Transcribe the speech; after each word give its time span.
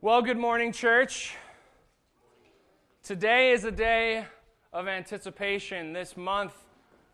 Well, 0.00 0.22
good 0.22 0.38
morning, 0.38 0.70
church. 0.70 1.34
Today 3.02 3.50
is 3.50 3.64
a 3.64 3.72
day 3.72 4.26
of 4.72 4.86
anticipation. 4.86 5.92
This 5.92 6.16
month, 6.16 6.52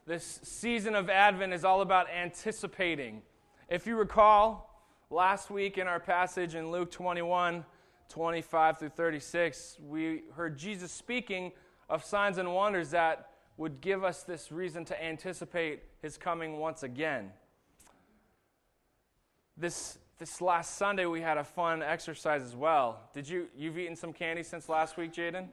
this 0.06 0.40
season 0.42 0.94
of 0.94 1.08
Advent 1.08 1.54
is 1.54 1.64
all 1.64 1.80
about 1.80 2.10
anticipating. 2.10 3.22
If 3.70 3.86
you 3.86 3.96
recall, 3.96 4.84
last 5.08 5.50
week 5.50 5.78
in 5.78 5.86
our 5.86 5.98
passage 5.98 6.56
in 6.56 6.70
Luke 6.70 6.90
21 6.90 7.64
25 8.10 8.78
through 8.78 8.90
36, 8.90 9.78
we 9.80 10.24
heard 10.36 10.58
Jesus 10.58 10.92
speaking 10.92 11.52
of 11.88 12.04
signs 12.04 12.36
and 12.36 12.52
wonders 12.52 12.90
that 12.90 13.30
would 13.56 13.80
give 13.80 14.04
us 14.04 14.24
this 14.24 14.52
reason 14.52 14.84
to 14.84 15.02
anticipate 15.02 15.84
his 16.02 16.18
coming 16.18 16.58
once 16.58 16.82
again. 16.82 17.30
This 19.56 19.96
this 20.18 20.40
last 20.40 20.76
Sunday 20.76 21.06
we 21.06 21.20
had 21.20 21.38
a 21.38 21.44
fun 21.44 21.82
exercise 21.82 22.42
as 22.42 22.54
well. 22.54 23.00
Did 23.12 23.28
you 23.28 23.48
you've 23.56 23.78
eaten 23.78 23.96
some 23.96 24.12
candy 24.12 24.42
since 24.42 24.68
last 24.68 24.96
week, 24.96 25.12
Jaden? 25.12 25.48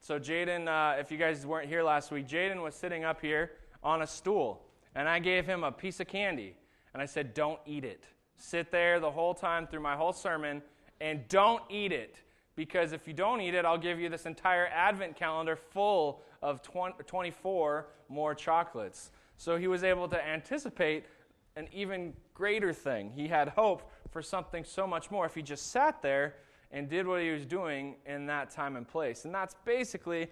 So 0.00 0.18
Jaden, 0.18 0.66
uh, 0.66 0.98
if 0.98 1.12
you 1.12 1.18
guys 1.18 1.46
weren't 1.46 1.68
here 1.68 1.84
last 1.84 2.10
week, 2.10 2.26
Jaden 2.26 2.60
was 2.62 2.74
sitting 2.74 3.04
up 3.04 3.20
here 3.20 3.52
on 3.82 4.02
a 4.02 4.06
stool, 4.06 4.64
and 4.94 5.08
I 5.08 5.20
gave 5.20 5.46
him 5.46 5.62
a 5.62 5.70
piece 5.70 6.00
of 6.00 6.08
candy, 6.08 6.56
and 6.92 7.00
I 7.00 7.06
said, 7.06 7.34
"Don't 7.34 7.60
eat 7.64 7.84
it. 7.84 8.04
Sit 8.36 8.72
there 8.72 8.98
the 8.98 9.10
whole 9.10 9.34
time 9.34 9.68
through 9.68 9.80
my 9.80 9.94
whole 9.94 10.12
sermon, 10.12 10.62
and 11.00 11.26
don't 11.28 11.62
eat 11.70 11.92
it." 11.92 12.16
Because 12.54 12.92
if 12.92 13.06
you 13.06 13.14
don't 13.14 13.40
eat 13.40 13.54
it, 13.54 13.64
I'll 13.64 13.78
give 13.78 13.98
you 13.98 14.08
this 14.08 14.26
entire 14.26 14.66
advent 14.66 15.16
calendar 15.16 15.56
full 15.56 16.22
of 16.42 16.60
20, 16.60 17.02
24 17.06 17.86
more 18.08 18.34
chocolates. 18.34 19.10
So 19.38 19.56
he 19.56 19.68
was 19.68 19.84
able 19.84 20.06
to 20.08 20.22
anticipate 20.22 21.06
an 21.56 21.68
even 21.72 22.14
greater 22.34 22.72
thing. 22.72 23.10
He 23.14 23.28
had 23.28 23.48
hope 23.48 23.90
for 24.10 24.22
something 24.22 24.64
so 24.64 24.86
much 24.86 25.10
more 25.10 25.26
if 25.26 25.34
he 25.34 25.42
just 25.42 25.70
sat 25.70 26.02
there 26.02 26.36
and 26.70 26.88
did 26.88 27.06
what 27.06 27.20
he 27.20 27.30
was 27.30 27.44
doing 27.44 27.96
in 28.06 28.26
that 28.26 28.50
time 28.50 28.76
and 28.76 28.88
place. 28.88 29.24
And 29.24 29.34
that's 29.34 29.54
basically 29.64 30.28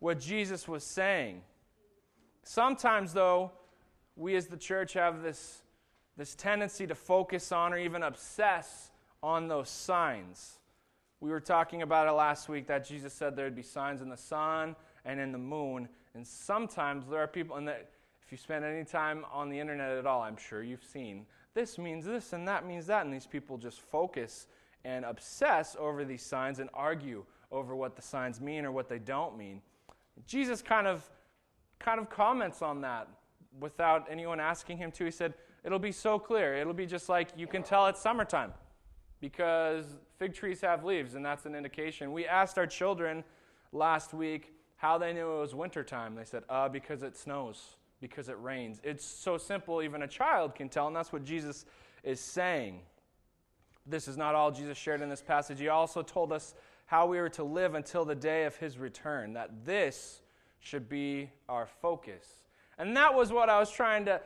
what 0.00 0.18
Jesus 0.18 0.66
was 0.66 0.82
saying. 0.84 1.42
Sometimes, 2.42 3.12
though, 3.12 3.52
we 4.16 4.36
as 4.36 4.46
the 4.46 4.56
church 4.56 4.92
have 4.94 5.22
this, 5.22 5.62
this 6.16 6.34
tendency 6.34 6.86
to 6.86 6.94
focus 6.94 7.52
on 7.52 7.72
or 7.72 7.78
even 7.78 8.02
obsess 8.02 8.90
on 9.22 9.48
those 9.48 9.68
signs. 9.68 10.58
We 11.20 11.30
were 11.30 11.40
talking 11.40 11.82
about 11.82 12.06
it 12.06 12.12
last 12.12 12.48
week 12.48 12.66
that 12.66 12.86
Jesus 12.86 13.12
said 13.12 13.34
there'd 13.34 13.56
be 13.56 13.62
signs 13.62 14.02
in 14.02 14.10
the 14.10 14.16
sun 14.16 14.76
and 15.04 15.18
in 15.18 15.32
the 15.32 15.38
moon. 15.38 15.88
And 16.14 16.26
sometimes 16.26 17.08
there 17.08 17.20
are 17.20 17.26
people, 17.26 17.56
and 17.56 17.66
that 17.66 17.90
if 18.24 18.32
you 18.32 18.38
spend 18.38 18.64
any 18.64 18.84
time 18.84 19.24
on 19.32 19.48
the 19.50 19.58
internet 19.58 19.92
at 19.92 20.06
all, 20.06 20.22
I'm 20.22 20.36
sure 20.36 20.62
you've 20.62 20.84
seen 20.84 21.26
this 21.54 21.78
means 21.78 22.04
this 22.04 22.32
and 22.32 22.46
that 22.48 22.66
means 22.66 22.86
that. 22.86 23.04
And 23.04 23.14
these 23.14 23.26
people 23.26 23.56
just 23.56 23.80
focus 23.80 24.48
and 24.84 25.04
obsess 25.04 25.76
over 25.78 26.04
these 26.04 26.22
signs 26.22 26.58
and 26.58 26.68
argue 26.74 27.24
over 27.50 27.74
what 27.74 27.96
the 27.96 28.02
signs 28.02 28.40
mean 28.40 28.64
or 28.64 28.72
what 28.72 28.88
they 28.88 28.98
don't 28.98 29.38
mean. 29.38 29.62
Jesus 30.26 30.60
kind 30.60 30.86
of 30.86 31.08
kind 31.78 32.00
of 32.00 32.10
comments 32.10 32.62
on 32.62 32.80
that 32.80 33.08
without 33.60 34.06
anyone 34.10 34.40
asking 34.40 34.78
him 34.78 34.90
to. 34.92 35.04
He 35.04 35.10
said, 35.10 35.34
It'll 35.64 35.78
be 35.78 35.92
so 35.92 36.18
clear. 36.18 36.54
It'll 36.56 36.74
be 36.74 36.86
just 36.86 37.08
like 37.08 37.30
you 37.36 37.46
can 37.46 37.62
tell 37.62 37.86
it's 37.86 38.00
summertime 38.00 38.52
because 39.20 39.96
fig 40.18 40.34
trees 40.34 40.60
have 40.60 40.84
leaves, 40.84 41.14
and 41.14 41.24
that's 41.24 41.46
an 41.46 41.54
indication. 41.54 42.12
We 42.12 42.26
asked 42.26 42.58
our 42.58 42.66
children 42.66 43.24
last 43.72 44.12
week 44.12 44.52
how 44.76 44.98
they 44.98 45.14
knew 45.14 45.36
it 45.36 45.40
was 45.40 45.54
wintertime. 45.54 46.14
They 46.14 46.24
said, 46.24 46.42
uh, 46.50 46.68
because 46.68 47.02
it 47.02 47.16
snows, 47.16 47.76
because 48.00 48.28
it 48.28 48.36
rains. 48.40 48.80
It's 48.84 49.04
so 49.04 49.38
simple, 49.38 49.82
even 49.82 50.02
a 50.02 50.08
child 50.08 50.54
can 50.54 50.68
tell, 50.68 50.86
and 50.86 50.96
that's 50.96 51.12
what 51.12 51.24
Jesus 51.24 51.64
is 52.02 52.20
saying. 52.20 52.80
This 53.86 54.08
is 54.08 54.16
not 54.16 54.34
all 54.34 54.50
Jesus 54.50 54.78
shared 54.78 55.02
in 55.02 55.08
this 55.08 55.22
passage. 55.22 55.58
He 55.58 55.68
also 55.68 56.02
told 56.02 56.32
us 56.32 56.54
how 56.86 57.06
we 57.06 57.18
are 57.18 57.28
to 57.30 57.44
live 57.44 57.74
until 57.74 58.04
the 58.04 58.14
day 58.14 58.44
of 58.44 58.56
his 58.56 58.78
return, 58.78 59.32
that 59.34 59.64
this 59.64 60.20
should 60.60 60.88
be 60.88 61.30
our 61.48 61.66
focus. 61.66 62.26
And 62.78 62.96
that 62.96 63.14
was 63.14 63.32
what 63.32 63.48
I 63.48 63.58
was 63.58 63.70
trying 63.70 64.04
to 64.06 64.20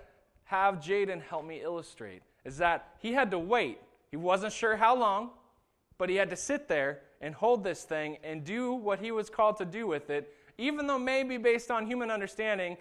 have 0.45 0.77
Jaden 0.77 1.23
help 1.23 1.45
me 1.45 1.61
illustrate, 1.63 2.23
is 2.45 2.59
that 2.59 2.95
he 3.01 3.13
had 3.13 3.31
to 3.33 3.39
wait. 3.39 3.79
He 4.11 4.17
wasn't 4.17 4.53
sure 4.53 4.77
how 4.77 4.97
long, 4.97 5.31
but 5.99 6.09
he 6.09 6.17
had 6.17 6.31
to 6.31 6.37
sit 6.37 6.69
there 6.69 7.01
and 7.21 7.35
hold 7.35 7.65
this 7.65 7.83
thing 7.83 8.17
and 8.23 8.45
do 8.45 8.73
what 8.73 9.01
he 9.01 9.11
was 9.11 9.29
called 9.29 9.57
to 9.59 9.65
do 9.65 9.87
with 9.87 10.09
it, 10.11 10.33
even 10.57 10.87
though 10.87 10.99
maybe 10.99 11.37
based 11.37 11.71
on 11.71 11.87
human 11.87 12.11
understanding, 12.11 12.77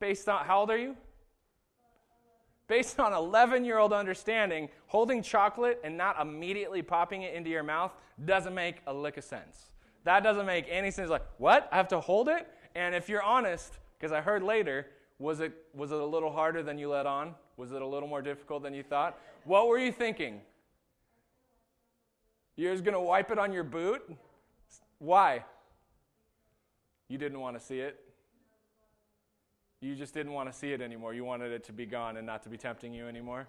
based 0.00 0.28
on 0.28 0.44
how 0.44 0.60
old 0.60 0.70
are 0.70 0.78
you? 0.78 0.96
based 2.68 3.00
on 3.00 3.12
11 3.12 3.64
year 3.64 3.78
old 3.78 3.92
understanding, 3.92 4.68
holding 4.86 5.22
chocolate 5.22 5.80
and 5.82 5.96
not 5.96 6.20
immediately 6.20 6.82
popping 6.82 7.22
it 7.22 7.34
into 7.34 7.50
your 7.50 7.62
mouth 7.62 7.92
doesn't 8.24 8.54
make 8.54 8.76
a 8.86 8.92
lick 8.92 9.16
of 9.16 9.24
sense. 9.24 9.70
That 10.04 10.22
doesn't 10.22 10.46
make 10.46 10.66
any 10.68 10.90
sense. 10.90 11.10
Like, 11.10 11.24
what? 11.38 11.68
I 11.72 11.76
have 11.76 11.88
to 11.88 12.00
hold 12.00 12.28
it? 12.28 12.46
And 12.74 12.94
if 12.94 13.08
you're 13.08 13.22
honest, 13.22 13.78
because 13.98 14.12
I 14.12 14.20
heard 14.20 14.42
later, 14.42 14.86
was 15.18 15.40
it, 15.40 15.52
was 15.74 15.90
it 15.90 15.98
a 15.98 16.04
little 16.04 16.30
harder 16.30 16.62
than 16.62 16.78
you 16.78 16.90
let 16.90 17.06
on? 17.06 17.34
Was 17.56 17.72
it 17.72 17.82
a 17.82 17.86
little 17.86 18.08
more 18.08 18.22
difficult 18.22 18.62
than 18.62 18.74
you 18.74 18.82
thought? 18.82 19.18
What 19.44 19.66
were 19.66 19.78
you 19.78 19.90
thinking? 19.90 20.40
You're 22.54 22.72
just 22.72 22.84
going 22.84 22.94
to 22.94 23.00
wipe 23.00 23.30
it 23.30 23.38
on 23.38 23.52
your 23.52 23.64
boot? 23.64 24.02
Why? 24.98 25.44
You 27.08 27.18
didn't 27.18 27.40
want 27.40 27.58
to 27.58 27.64
see 27.64 27.80
it. 27.80 27.98
You 29.80 29.94
just 29.94 30.12
didn't 30.12 30.32
want 30.32 30.50
to 30.50 30.58
see 30.58 30.72
it 30.72 30.80
anymore. 30.80 31.14
You 31.14 31.24
wanted 31.24 31.52
it 31.52 31.64
to 31.64 31.72
be 31.72 31.86
gone 31.86 32.16
and 32.16 32.26
not 32.26 32.42
to 32.42 32.48
be 32.48 32.56
tempting 32.56 32.92
you 32.92 33.06
anymore. 33.06 33.46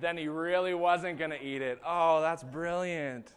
Then 0.00 0.16
he 0.16 0.28
really 0.28 0.74
wasn't 0.74 1.18
going 1.18 1.30
to 1.30 1.42
eat 1.42 1.62
it. 1.62 1.80
Oh, 1.86 2.20
that's 2.20 2.42
brilliant. 2.42 3.32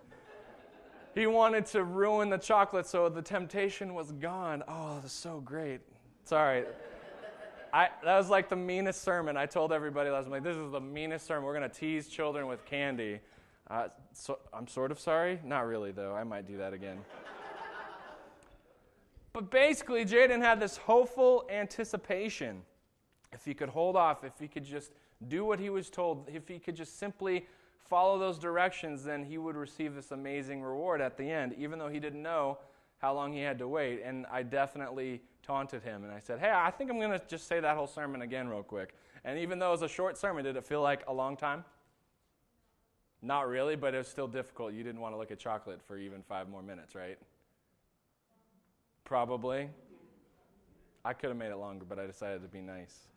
He 1.16 1.26
wanted 1.26 1.66
to 1.68 1.84
ruin 1.84 2.30
the 2.30 2.38
chocolate 2.38 2.86
so 2.86 3.10
the 3.10 3.22
temptation 3.22 3.94
was 3.94 4.12
gone. 4.12 4.64
Oh, 4.68 5.00
that's 5.02 5.14
so 5.14 5.40
great. 5.40 5.82
Sorry. 6.26 6.66
I, 7.74 7.90
that 8.04 8.18
was 8.18 8.30
like 8.30 8.50
the 8.50 8.56
meanest 8.56 9.04
sermon. 9.04 9.38
I 9.38 9.46
told 9.46 9.72
everybody 9.72 10.10
last 10.10 10.28
night, 10.28 10.44
this 10.44 10.58
is 10.58 10.72
the 10.72 10.80
meanest 10.80 11.26
sermon. 11.26 11.44
We're 11.44 11.58
going 11.58 11.70
to 11.70 11.76
tease 11.76 12.08
children 12.08 12.48
with 12.48 12.66
candy. 12.66 13.20
Uh, 13.70 13.88
so, 14.14 14.40
I'm 14.54 14.68
sort 14.68 14.92
of 14.92 15.00
sorry. 15.00 15.40
Not 15.44 15.68
really, 15.68 15.92
though. 15.92 16.14
I 16.14 16.24
might 16.24 16.48
do 16.48 16.58
that 16.58 16.74
again. 16.74 17.00
But 19.38 19.52
basically, 19.52 20.04
Jaden 20.04 20.42
had 20.42 20.60
this 20.60 20.78
hopeful 20.78 21.48
anticipation. 21.52 22.64
If 23.32 23.46
he 23.46 23.54
could 23.54 23.70
hold 23.70 23.96
off, 23.96 24.24
if 24.24 24.34
he 24.40 24.48
could 24.48 24.64
just 24.64 24.94
do 25.28 25.46
what 25.46 25.60
he 25.60 25.70
was 25.70 25.92
told, 25.92 26.28
if 26.28 26.48
he 26.48 26.58
could 26.58 26.76
just 26.76 26.98
simply 26.98 27.46
follow 27.88 28.18
those 28.18 28.40
directions, 28.40 29.04
then 29.04 29.24
he 29.24 29.38
would 29.38 29.56
receive 29.56 29.94
this 29.94 30.10
amazing 30.10 30.64
reward 30.64 31.02
at 31.02 31.18
the 31.18 31.30
end, 31.30 31.54
even 31.56 31.78
though 31.78 31.88
he 31.88 32.00
didn't 32.00 32.24
know 32.24 32.58
how 32.98 33.14
long 33.14 33.32
he 33.32 33.42
had 33.42 33.60
to 33.60 33.68
wait. 33.68 34.02
And 34.04 34.26
I 34.32 34.42
definitely 34.42 35.22
taunted 35.44 35.84
him. 35.84 36.04
And 36.04 36.12
I 36.12 36.18
said, 36.18 36.40
Hey, 36.40 36.52
I 36.52 36.72
think 36.72 36.90
I'm 36.90 36.98
going 36.98 37.12
to 37.12 37.22
just 37.28 37.48
say 37.48 37.60
that 37.60 37.78
whole 37.78 37.86
sermon 37.86 38.24
again, 38.24 38.48
real 38.50 38.64
quick. 38.64 38.96
And 39.24 39.38
even 39.38 39.60
though 39.60 39.68
it 39.68 39.74
was 39.74 39.84
a 39.84 39.88
short 39.88 40.18
sermon, 40.18 40.46
did 40.46 40.56
it 40.56 40.66
feel 40.66 40.82
like 40.82 41.04
a 41.08 41.14
long 41.14 41.38
time? 41.38 41.64
Not 43.22 43.48
really, 43.48 43.76
but 43.76 43.94
it 43.94 44.00
was 44.00 44.08
still 44.08 44.28
difficult. 44.28 44.74
You 44.74 44.82
didn't 44.82 45.00
want 45.00 45.14
to 45.14 45.20
look 45.20 45.30
at 45.30 45.38
chocolate 45.38 45.80
for 45.84 45.96
even 45.96 46.24
five 46.24 46.50
more 46.50 46.64
minutes, 46.64 46.96
right? 46.96 47.20
Probably. 49.08 49.70
I 51.06 51.14
could 51.14 51.30
have 51.30 51.38
made 51.38 51.52
it 51.52 51.56
longer, 51.56 51.86
but 51.88 51.98
I 51.98 52.06
decided 52.06 52.42
to 52.42 52.50
be 52.50 52.60
nice. 52.60 53.08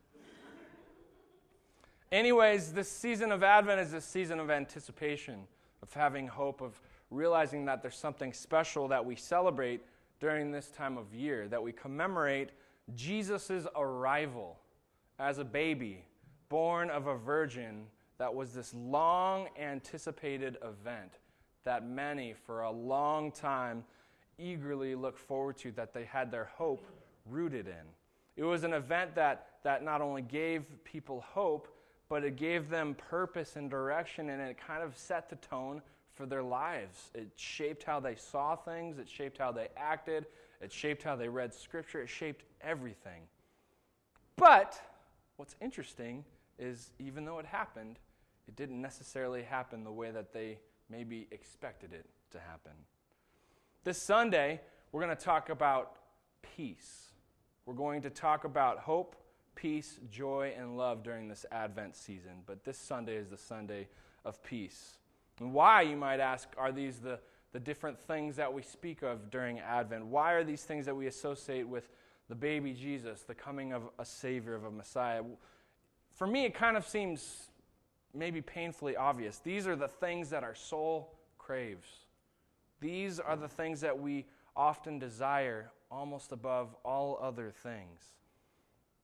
Anyways, 2.12 2.72
this 2.72 2.88
season 2.88 3.32
of 3.32 3.42
Advent 3.42 3.80
is 3.80 3.92
a 3.92 4.00
season 4.00 4.38
of 4.38 4.52
anticipation, 4.52 5.40
of 5.82 5.92
having 5.92 6.28
hope, 6.28 6.60
of 6.60 6.80
realizing 7.10 7.64
that 7.64 7.82
there's 7.82 7.96
something 7.96 8.32
special 8.32 8.86
that 8.86 9.04
we 9.04 9.16
celebrate 9.16 9.80
during 10.20 10.52
this 10.52 10.68
time 10.68 10.96
of 10.96 11.12
year, 11.12 11.48
that 11.48 11.60
we 11.60 11.72
commemorate 11.72 12.50
Jesus' 12.94 13.66
arrival 13.74 14.60
as 15.18 15.38
a 15.38 15.44
baby, 15.44 16.04
born 16.48 16.88
of 16.88 17.08
a 17.08 17.16
virgin, 17.16 17.86
that 18.18 18.32
was 18.32 18.54
this 18.54 18.72
long 18.74 19.48
anticipated 19.58 20.56
event 20.62 21.18
that 21.64 21.84
many, 21.84 22.32
for 22.32 22.62
a 22.62 22.70
long 22.70 23.32
time, 23.32 23.82
eagerly 24.40 24.94
looked 24.94 25.18
forward 25.18 25.56
to, 25.58 25.72
that 25.72 25.92
they 25.92 26.04
had 26.04 26.30
their 26.30 26.50
hope 26.56 26.84
rooted 27.26 27.66
in. 27.66 27.86
It 28.36 28.44
was 28.44 28.64
an 28.64 28.72
event 28.72 29.14
that, 29.16 29.46
that 29.64 29.84
not 29.84 30.00
only 30.00 30.22
gave 30.22 30.64
people 30.84 31.24
hope, 31.28 31.68
but 32.08 32.24
it 32.24 32.36
gave 32.36 32.70
them 32.70 32.94
purpose 32.94 33.56
and 33.56 33.70
direction, 33.70 34.30
and 34.30 34.40
it 34.42 34.56
kind 34.58 34.82
of 34.82 34.96
set 34.96 35.28
the 35.28 35.36
tone 35.36 35.82
for 36.14 36.26
their 36.26 36.42
lives. 36.42 37.10
It 37.14 37.28
shaped 37.36 37.84
how 37.84 38.00
they 38.00 38.16
saw 38.16 38.56
things, 38.56 38.98
it 38.98 39.08
shaped 39.08 39.38
how 39.38 39.52
they 39.52 39.68
acted, 39.76 40.26
it 40.60 40.72
shaped 40.72 41.02
how 41.02 41.16
they 41.16 41.28
read 41.28 41.54
Scripture, 41.54 42.02
it 42.02 42.08
shaped 42.08 42.44
everything. 42.60 43.22
But 44.36 44.80
what's 45.36 45.56
interesting 45.60 46.24
is 46.58 46.90
even 46.98 47.24
though 47.24 47.38
it 47.38 47.46
happened, 47.46 47.98
it 48.48 48.56
didn't 48.56 48.80
necessarily 48.80 49.42
happen 49.42 49.84
the 49.84 49.92
way 49.92 50.10
that 50.10 50.32
they 50.32 50.58
maybe 50.90 51.28
expected 51.30 51.92
it 51.92 52.06
to 52.32 52.38
happen. 52.38 52.72
This 53.82 53.96
Sunday, 53.96 54.60
we're 54.92 55.02
going 55.02 55.16
to 55.16 55.24
talk 55.24 55.48
about 55.48 55.96
peace. 56.54 57.12
We're 57.64 57.72
going 57.72 58.02
to 58.02 58.10
talk 58.10 58.44
about 58.44 58.80
hope, 58.80 59.16
peace, 59.54 59.98
joy, 60.10 60.52
and 60.54 60.76
love 60.76 61.02
during 61.02 61.28
this 61.28 61.46
Advent 61.50 61.96
season. 61.96 62.42
But 62.44 62.62
this 62.62 62.76
Sunday 62.76 63.16
is 63.16 63.28
the 63.28 63.38
Sunday 63.38 63.88
of 64.26 64.42
peace. 64.44 64.98
And 65.38 65.54
why, 65.54 65.80
you 65.80 65.96
might 65.96 66.20
ask, 66.20 66.46
are 66.58 66.72
these 66.72 66.98
the, 66.98 67.20
the 67.52 67.58
different 67.58 67.98
things 67.98 68.36
that 68.36 68.52
we 68.52 68.60
speak 68.60 69.00
of 69.00 69.30
during 69.30 69.60
Advent? 69.60 70.04
Why 70.04 70.32
are 70.32 70.44
these 70.44 70.62
things 70.62 70.84
that 70.84 70.94
we 70.94 71.06
associate 71.06 71.66
with 71.66 71.88
the 72.28 72.34
baby 72.34 72.74
Jesus, 72.74 73.22
the 73.22 73.34
coming 73.34 73.72
of 73.72 73.84
a 73.98 74.04
Savior, 74.04 74.54
of 74.54 74.66
a 74.66 74.70
Messiah? 74.70 75.22
For 76.12 76.26
me, 76.26 76.44
it 76.44 76.52
kind 76.52 76.76
of 76.76 76.86
seems 76.86 77.48
maybe 78.12 78.42
painfully 78.42 78.94
obvious. 78.94 79.38
These 79.38 79.66
are 79.66 79.74
the 79.74 79.88
things 79.88 80.28
that 80.30 80.44
our 80.44 80.54
soul 80.54 81.14
craves. 81.38 81.99
These 82.80 83.20
are 83.20 83.36
the 83.36 83.48
things 83.48 83.80
that 83.82 83.98
we 83.98 84.26
often 84.56 84.98
desire 84.98 85.70
almost 85.90 86.32
above 86.32 86.74
all 86.84 87.18
other 87.20 87.50
things. 87.50 88.00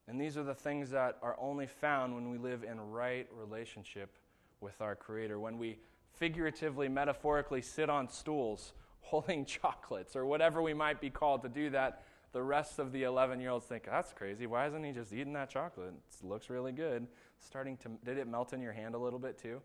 And 0.08 0.20
these 0.20 0.36
are 0.36 0.44
the 0.44 0.54
things 0.54 0.90
that 0.90 1.18
are 1.22 1.36
only 1.38 1.66
found 1.66 2.14
when 2.14 2.30
we 2.30 2.38
live 2.38 2.62
in 2.62 2.80
right 2.80 3.26
relationship 3.32 4.16
with 4.60 4.80
our 4.80 4.94
Creator, 4.94 5.38
when 5.38 5.58
we 5.58 5.78
figuratively, 6.14 6.88
metaphorically 6.88 7.60
sit 7.60 7.90
on 7.90 8.08
stools 8.08 8.72
holding 9.00 9.44
chocolates 9.44 10.16
or 10.16 10.26
whatever 10.26 10.62
we 10.62 10.74
might 10.74 11.00
be 11.00 11.10
called 11.10 11.42
to 11.42 11.48
do 11.48 11.70
that. 11.70 12.02
The 12.32 12.42
rest 12.42 12.78
of 12.78 12.92
the 12.92 13.04
11 13.04 13.40
year 13.40 13.50
olds 13.50 13.66
think, 13.66 13.84
that's 13.84 14.12
crazy. 14.12 14.46
Why 14.46 14.66
isn't 14.66 14.84
he 14.84 14.92
just 14.92 15.12
eating 15.12 15.32
that 15.34 15.48
chocolate? 15.48 15.94
It 15.94 16.26
looks 16.26 16.50
really 16.50 16.72
good. 16.72 17.06
Starting 17.38 17.76
to, 17.78 17.90
did 18.04 18.18
it 18.18 18.26
melt 18.26 18.52
in 18.52 18.60
your 18.60 18.72
hand 18.72 18.94
a 18.94 18.98
little 18.98 19.18
bit 19.18 19.38
too? 19.38 19.60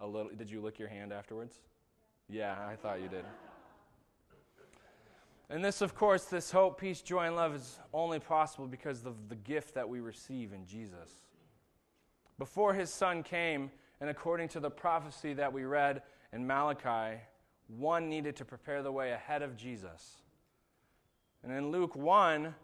A 0.00 0.06
little, 0.06 0.30
did 0.36 0.50
you 0.50 0.60
lick 0.60 0.78
your 0.78 0.88
hand 0.88 1.12
afterwards? 1.12 1.60
Yeah, 2.28 2.56
I 2.66 2.76
thought 2.76 3.00
you 3.00 3.08
did. 3.08 3.24
And 5.50 5.64
this, 5.64 5.80
of 5.80 5.94
course, 5.94 6.24
this 6.24 6.50
hope, 6.50 6.78
peace, 6.78 7.00
joy, 7.00 7.26
and 7.26 7.34
love 7.34 7.54
is 7.54 7.78
only 7.94 8.18
possible 8.18 8.66
because 8.66 9.06
of 9.06 9.30
the 9.30 9.34
gift 9.34 9.74
that 9.74 9.88
we 9.88 10.00
receive 10.00 10.52
in 10.52 10.66
Jesus. 10.66 11.10
Before 12.38 12.74
his 12.74 12.90
son 12.90 13.22
came, 13.22 13.70
and 14.00 14.10
according 14.10 14.48
to 14.48 14.60
the 14.60 14.70
prophecy 14.70 15.32
that 15.34 15.52
we 15.52 15.64
read 15.64 16.02
in 16.32 16.46
Malachi, 16.46 17.18
one 17.66 18.10
needed 18.10 18.36
to 18.36 18.44
prepare 18.44 18.82
the 18.82 18.92
way 18.92 19.12
ahead 19.12 19.42
of 19.42 19.56
Jesus. 19.56 20.18
And 21.42 21.50
in 21.50 21.70
Luke 21.70 21.96
1, 21.96 22.54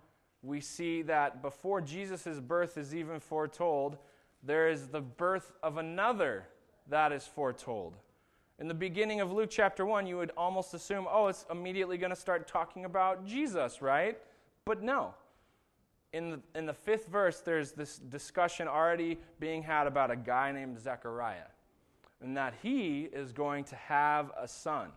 we 0.42 0.60
see 0.60 1.00
that 1.02 1.40
before 1.40 1.80
Jesus' 1.80 2.38
birth 2.38 2.76
is 2.76 2.94
even 2.94 3.18
foretold, 3.18 3.96
there 4.42 4.68
is 4.68 4.88
the 4.88 5.00
birth 5.00 5.52
of 5.62 5.78
another 5.78 6.46
that 6.88 7.12
is 7.12 7.26
foretold. 7.26 7.96
In 8.60 8.68
the 8.68 8.74
beginning 8.74 9.20
of 9.20 9.32
Luke 9.32 9.50
chapter 9.50 9.84
1, 9.84 10.06
you 10.06 10.16
would 10.16 10.30
almost 10.36 10.74
assume, 10.74 11.08
oh, 11.10 11.26
it's 11.26 11.44
immediately 11.50 11.98
going 11.98 12.10
to 12.10 12.16
start 12.16 12.46
talking 12.46 12.84
about 12.84 13.26
Jesus, 13.26 13.82
right? 13.82 14.16
But 14.64 14.82
no. 14.82 15.14
In 16.12 16.30
the, 16.30 16.40
in 16.54 16.64
the 16.64 16.72
fifth 16.72 17.08
verse, 17.08 17.40
there's 17.40 17.72
this 17.72 17.98
discussion 17.98 18.68
already 18.68 19.18
being 19.40 19.62
had 19.62 19.88
about 19.88 20.12
a 20.12 20.16
guy 20.16 20.52
named 20.52 20.78
Zechariah, 20.78 21.48
and 22.22 22.36
that 22.36 22.54
he 22.62 23.08
is 23.12 23.32
going 23.32 23.64
to 23.64 23.76
have 23.76 24.30
a 24.40 24.46
son. 24.46 24.90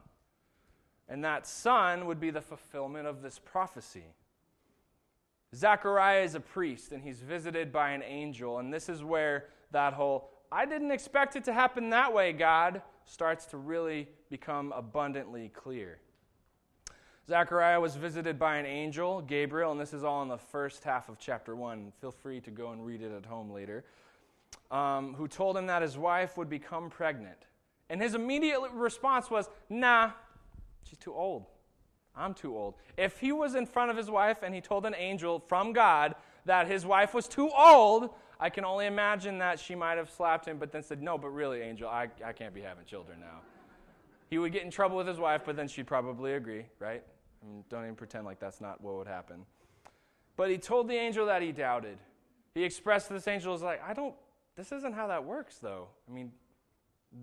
And 1.09 1.23
that 1.23 1.47
son 1.47 2.05
would 2.05 2.19
be 2.19 2.29
the 2.29 2.41
fulfillment 2.41 3.07
of 3.07 3.23
this 3.23 3.39
prophecy. 3.39 4.05
Zechariah 5.55 6.21
is 6.21 6.35
a 6.35 6.39
priest, 6.39 6.91
and 6.91 7.01
he's 7.01 7.21
visited 7.21 7.71
by 7.71 7.89
an 7.89 8.03
angel, 8.03 8.59
and 8.59 8.71
this 8.71 8.87
is 8.87 9.03
where 9.03 9.45
that 9.71 9.93
whole, 9.93 10.29
I 10.51 10.67
didn't 10.67 10.91
expect 10.91 11.35
it 11.35 11.43
to 11.45 11.53
happen 11.53 11.89
that 11.89 12.13
way, 12.13 12.33
God 12.33 12.83
starts 13.07 13.45
to 13.47 13.57
really 13.57 14.07
become 14.29 14.71
abundantly 14.73 15.49
clear. 15.49 15.99
Zechariah 17.27 17.79
was 17.79 17.95
visited 17.95 18.37
by 18.37 18.57
an 18.57 18.65
angel, 18.65 19.21
Gabriel, 19.21 19.71
and 19.71 19.81
this 19.81 19.93
is 19.93 20.03
all 20.03 20.21
in 20.21 20.29
the 20.29 20.37
first 20.37 20.83
half 20.83 21.09
of 21.09 21.17
chapter 21.19 21.55
1. 21.55 21.91
Feel 21.99 22.11
free 22.11 22.39
to 22.41 22.51
go 22.51 22.71
and 22.71 22.85
read 22.85 23.01
it 23.01 23.11
at 23.11 23.25
home 23.25 23.51
later. 23.51 23.83
Um, 24.71 25.13
who 25.13 25.27
told 25.27 25.57
him 25.57 25.67
that 25.67 25.81
his 25.81 25.97
wife 25.97 26.37
would 26.37 26.49
become 26.49 26.89
pregnant. 26.89 27.37
And 27.89 28.01
his 28.01 28.13
immediate 28.13 28.59
response 28.73 29.29
was, 29.29 29.49
Nah, 29.69 30.11
she's 30.83 30.97
too 30.97 31.13
old. 31.13 31.45
I'm 32.15 32.33
too 32.33 32.55
old. 32.57 32.75
If 32.97 33.19
he 33.19 33.31
was 33.31 33.55
in 33.55 33.65
front 33.65 33.91
of 33.91 33.97
his 33.97 34.09
wife 34.09 34.37
and 34.41 34.53
he 34.55 34.61
told 34.61 34.85
an 34.85 34.95
angel 34.97 35.39
from 35.47 35.73
God 35.73 36.15
that 36.45 36.67
his 36.67 36.85
wife 36.85 37.13
was 37.13 37.27
too 37.27 37.49
old, 37.55 38.09
I 38.39 38.49
can 38.49 38.63
only 38.65 38.85
imagine 38.85 39.39
that 39.39 39.59
she 39.59 39.73
might 39.73 39.97
have 39.97 40.09
slapped 40.09 40.47
him, 40.47 40.57
but 40.57 40.71
then 40.71 40.83
said, 40.83 41.01
No, 41.01 41.17
but 41.17 41.29
really, 41.29 41.61
Angel, 41.61 41.89
I, 41.89 42.07
I 42.23 42.33
can't 42.33 42.53
be 42.53 42.61
having 42.61 42.85
children 42.85 43.19
now. 43.19 43.39
He 44.29 44.37
would 44.37 44.51
get 44.51 44.63
in 44.63 44.71
trouble 44.71 44.97
with 44.97 45.07
his 45.07 45.17
wife, 45.17 45.43
but 45.45 45.55
then 45.55 45.67
she'd 45.67 45.87
probably 45.87 46.33
agree, 46.33 46.65
right? 46.79 47.01
I 47.41 47.45
mean, 47.45 47.63
don't 47.69 47.83
even 47.83 47.95
pretend 47.95 48.25
like 48.25 48.39
that's 48.39 48.61
not 48.61 48.81
what 48.81 48.95
would 48.95 49.07
happen. 49.07 49.45
But 50.35 50.49
he 50.51 50.57
told 50.57 50.87
the 50.87 50.95
angel 50.95 51.25
that 51.27 51.41
he 51.41 51.51
doubted. 51.51 51.97
He 52.53 52.63
expressed 52.63 53.07
to 53.07 53.13
this 53.13 53.27
angel, 53.27 53.53
was 53.53 53.61
like, 53.61 53.81
I 53.87 53.93
don't, 53.93 54.13
this 54.55 54.71
isn't 54.71 54.93
how 54.93 55.07
that 55.07 55.23
works, 55.23 55.57
though. 55.57 55.87
I 56.09 56.13
mean, 56.13 56.31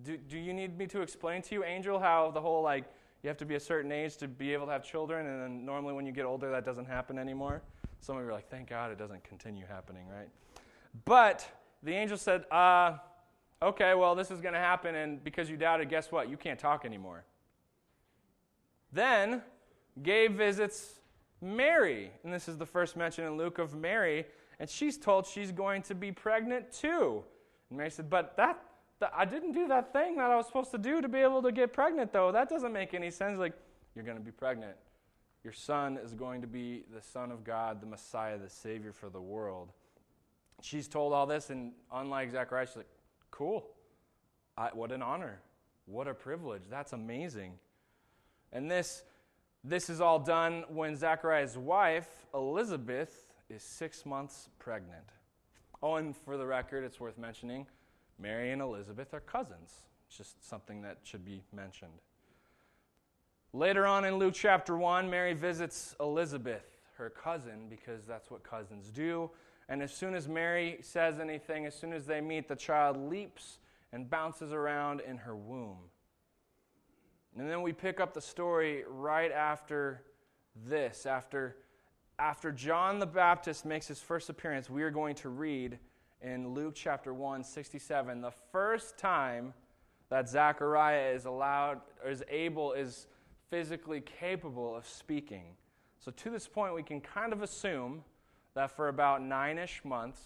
do, 0.02 0.16
do 0.16 0.38
you 0.38 0.54
need 0.54 0.78
me 0.78 0.86
to 0.86 1.02
explain 1.02 1.42
to 1.42 1.54
you, 1.54 1.64
angel, 1.64 1.98
how 1.98 2.30
the 2.30 2.40
whole, 2.40 2.62
like, 2.62 2.84
you 3.22 3.28
have 3.28 3.36
to 3.38 3.44
be 3.44 3.54
a 3.54 3.60
certain 3.60 3.92
age 3.92 4.16
to 4.18 4.28
be 4.28 4.52
able 4.52 4.66
to 4.66 4.72
have 4.72 4.84
children, 4.84 5.26
and 5.26 5.42
then 5.42 5.64
normally 5.64 5.92
when 5.92 6.06
you 6.06 6.12
get 6.12 6.24
older, 6.24 6.50
that 6.50 6.64
doesn't 6.64 6.86
happen 6.86 7.18
anymore? 7.18 7.62
Some 8.00 8.16
of 8.16 8.22
you 8.22 8.28
are 8.28 8.32
like, 8.32 8.48
thank 8.48 8.68
God 8.68 8.90
it 8.90 8.98
doesn't 8.98 9.24
continue 9.24 9.64
happening, 9.66 10.06
right? 10.08 10.28
But 11.04 11.46
the 11.82 11.92
angel 11.92 12.16
said, 12.16 12.44
uh, 12.50 12.98
okay, 13.60 13.94
well, 13.94 14.14
this 14.14 14.30
is 14.30 14.40
going 14.40 14.54
to 14.54 14.60
happen, 14.60 14.94
and 14.94 15.22
because 15.24 15.50
you 15.50 15.56
doubted, 15.56 15.88
guess 15.88 16.12
what? 16.12 16.28
You 16.28 16.36
can't 16.36 16.58
talk 16.58 16.84
anymore. 16.84 17.24
Then 18.92 19.42
Gabe 20.02 20.36
visits 20.36 21.00
Mary, 21.42 22.10
and 22.22 22.32
this 22.32 22.48
is 22.48 22.56
the 22.56 22.66
first 22.66 22.96
mention 22.96 23.24
in 23.24 23.36
Luke 23.36 23.58
of 23.58 23.74
Mary, 23.74 24.26
and 24.60 24.70
she's 24.70 24.96
told 24.96 25.26
she's 25.26 25.50
going 25.50 25.82
to 25.82 25.94
be 25.94 26.12
pregnant 26.12 26.70
too. 26.70 27.24
And 27.70 27.76
Mary 27.76 27.90
said, 27.90 28.08
But 28.08 28.36
that, 28.36 28.62
that 29.00 29.12
I 29.16 29.24
didn't 29.24 29.52
do 29.52 29.66
that 29.68 29.92
thing 29.92 30.16
that 30.16 30.30
I 30.30 30.36
was 30.36 30.46
supposed 30.46 30.70
to 30.70 30.78
do 30.78 31.02
to 31.02 31.08
be 31.08 31.18
able 31.18 31.42
to 31.42 31.50
get 31.50 31.72
pregnant, 31.72 32.12
though. 32.12 32.30
That 32.30 32.48
doesn't 32.48 32.72
make 32.72 32.94
any 32.94 33.10
sense. 33.10 33.38
Like, 33.38 33.54
you're 33.96 34.04
going 34.04 34.16
to 34.16 34.22
be 34.22 34.30
pregnant. 34.30 34.76
Your 35.42 35.52
son 35.52 35.98
is 35.98 36.14
going 36.14 36.40
to 36.40 36.46
be 36.46 36.84
the 36.94 37.02
Son 37.02 37.30
of 37.30 37.44
God, 37.44 37.82
the 37.82 37.86
Messiah, 37.86 38.38
the 38.38 38.48
Savior 38.48 38.92
for 38.92 39.10
the 39.10 39.20
world 39.20 39.72
she's 40.64 40.88
told 40.88 41.12
all 41.12 41.26
this, 41.26 41.50
and 41.50 41.72
unlike 41.92 42.30
Zechariah, 42.30 42.66
she's 42.66 42.76
like, 42.76 42.88
cool. 43.30 43.66
I, 44.56 44.70
what 44.72 44.92
an 44.92 45.02
honor. 45.02 45.40
What 45.84 46.08
a 46.08 46.14
privilege. 46.14 46.62
That's 46.70 46.94
amazing. 46.94 47.52
And 48.50 48.70
this, 48.70 49.02
this 49.62 49.90
is 49.90 50.00
all 50.00 50.18
done 50.18 50.64
when 50.68 50.96
Zechariah's 50.96 51.58
wife, 51.58 52.08
Elizabeth, 52.32 53.26
is 53.50 53.62
six 53.62 54.06
months 54.06 54.48
pregnant. 54.58 55.04
Oh, 55.82 55.96
and 55.96 56.16
for 56.16 56.38
the 56.38 56.46
record, 56.46 56.82
it's 56.82 56.98
worth 56.98 57.18
mentioning 57.18 57.66
Mary 58.18 58.52
and 58.52 58.62
Elizabeth 58.62 59.12
are 59.12 59.20
cousins. 59.20 59.72
It's 60.06 60.16
just 60.16 60.48
something 60.48 60.80
that 60.82 60.98
should 61.02 61.26
be 61.26 61.42
mentioned. 61.52 61.92
Later 63.52 63.86
on 63.86 64.06
in 64.06 64.16
Luke 64.16 64.34
chapter 64.34 64.78
1, 64.78 65.10
Mary 65.10 65.34
visits 65.34 65.94
Elizabeth, 66.00 66.64
her 66.96 67.10
cousin, 67.10 67.66
because 67.68 68.06
that's 68.06 68.30
what 68.30 68.42
cousins 68.42 68.90
do. 68.90 69.30
And 69.68 69.82
as 69.82 69.92
soon 69.92 70.14
as 70.14 70.28
Mary 70.28 70.78
says 70.82 71.18
anything, 71.18 71.66
as 71.66 71.74
soon 71.74 71.92
as 71.92 72.06
they 72.06 72.20
meet, 72.20 72.48
the 72.48 72.56
child 72.56 72.96
leaps 73.08 73.58
and 73.92 74.08
bounces 74.10 74.52
around 74.52 75.00
in 75.00 75.16
her 75.18 75.34
womb. 75.34 75.78
And 77.38 77.48
then 77.48 77.62
we 77.62 77.72
pick 77.72 78.00
up 78.00 78.14
the 78.14 78.20
story 78.20 78.84
right 78.88 79.32
after 79.32 80.02
this. 80.66 81.06
After, 81.06 81.56
after 82.18 82.52
John 82.52 82.98
the 82.98 83.06
Baptist 83.06 83.64
makes 83.64 83.88
his 83.88 84.00
first 84.00 84.28
appearance, 84.28 84.70
we 84.70 84.82
are 84.82 84.90
going 84.90 85.14
to 85.16 85.28
read 85.30 85.78
in 86.22 86.54
Luke 86.54 86.74
chapter 86.74 87.12
1, 87.12 87.42
67, 87.44 88.20
the 88.20 88.32
first 88.52 88.98
time 88.98 89.52
that 90.10 90.28
Zechariah 90.28 91.12
is 91.12 91.24
allowed, 91.24 91.80
or 92.04 92.10
is 92.10 92.22
able, 92.30 92.72
is 92.72 93.08
physically 93.50 94.00
capable 94.00 94.74
of 94.76 94.86
speaking. 94.86 95.56
So 95.98 96.10
to 96.12 96.30
this 96.30 96.46
point, 96.46 96.74
we 96.74 96.82
can 96.82 97.00
kind 97.00 97.32
of 97.32 97.42
assume 97.42 98.04
that 98.54 98.74
for 98.74 98.88
about 98.88 99.22
nine 99.22 99.58
ish 99.58 99.84
months, 99.84 100.20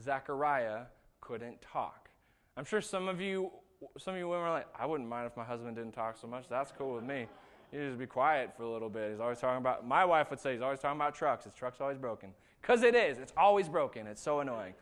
Zechariah 0.00 0.82
couldn't 1.20 1.60
talk. 1.60 2.08
I'm 2.56 2.64
sure 2.64 2.80
some 2.80 3.08
of 3.08 3.20
you, 3.20 3.50
some 3.98 4.14
of 4.14 4.20
you 4.20 4.28
women 4.28 4.46
are 4.46 4.52
like, 4.52 4.66
I 4.78 4.86
wouldn't 4.86 5.08
mind 5.08 5.26
if 5.26 5.36
my 5.36 5.44
husband 5.44 5.76
didn't 5.76 5.92
talk 5.92 6.16
so 6.16 6.26
much. 6.26 6.44
That's 6.48 6.72
cool 6.76 6.94
with 6.94 7.04
me. 7.04 7.26
You 7.72 7.86
just 7.86 7.98
be 7.98 8.06
quiet 8.06 8.52
for 8.56 8.64
a 8.64 8.70
little 8.70 8.90
bit. 8.90 9.12
He's 9.12 9.20
always 9.20 9.38
talking 9.38 9.58
about, 9.58 9.86
my 9.86 10.04
wife 10.04 10.30
would 10.30 10.40
say, 10.40 10.52
he's 10.52 10.62
always 10.62 10.80
talking 10.80 10.98
about 10.98 11.14
trucks. 11.14 11.44
His 11.44 11.54
truck's 11.54 11.80
always 11.80 11.98
broken. 11.98 12.30
Because 12.60 12.82
it 12.82 12.94
is. 12.94 13.18
It's 13.18 13.32
always 13.36 13.68
broken. 13.68 14.06
It's 14.06 14.20
so 14.20 14.40
annoying. 14.40 14.74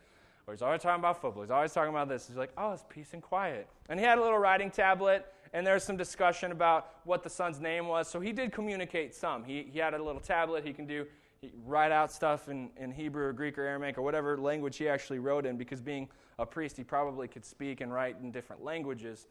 Or 0.47 0.55
he's 0.55 0.62
always 0.62 0.81
talking 0.81 0.99
about 0.99 1.21
football. 1.21 1.43
He's 1.43 1.50
always 1.50 1.73
talking 1.73 1.90
about 1.90 2.09
this. 2.09 2.26
He's 2.26 2.38
like, 2.38 2.50
oh, 2.57 2.73
it's 2.73 2.85
peace 2.88 3.12
and 3.12 3.23
quiet. 3.23 3.69
And 3.90 4.00
he 4.00 4.07
had 4.07 4.17
a 4.17 4.23
little 4.23 4.38
writing 4.38 4.71
tablet, 4.71 5.26
and 5.52 5.67
there's 5.67 5.85
some 5.85 5.99
discussion 5.99 6.50
about 6.50 6.95
what 7.05 7.23
the 7.23 7.28
son's 7.28 7.61
name 7.61 7.87
was. 7.87 8.09
So 8.09 8.19
he 8.19 8.33
did 8.33 8.52
communicate 8.52 9.14
some. 9.14 9.45
He, 9.45 9.69
he 9.71 9.78
had 9.78 9.93
a 9.93 10.02
little 10.02 10.21
tablet 10.21 10.64
he 10.64 10.73
can 10.73 10.87
do 10.87 11.05
he 11.05 11.27
write 11.64 11.92
out 11.92 12.11
stuff 12.11 12.49
in, 12.49 12.71
in 12.76 12.90
Hebrew 12.90 13.25
or 13.25 13.33
Greek 13.33 13.59
or 13.59 13.62
Aramaic 13.62 13.99
or 13.99 14.02
whatever 14.02 14.37
language 14.37 14.76
he 14.76 14.88
actually 14.88 15.18
wrote 15.18 15.47
in, 15.47 15.57
because 15.57 15.80
being 15.80 16.09
a 16.38 16.47
priest, 16.47 16.76
he 16.76 16.85
probably 16.85 17.28
could 17.28 17.45
speak 17.45 17.80
and 17.80 17.92
write 17.92 18.16
in 18.23 18.30
different 18.30 18.62
languages. 18.62 19.26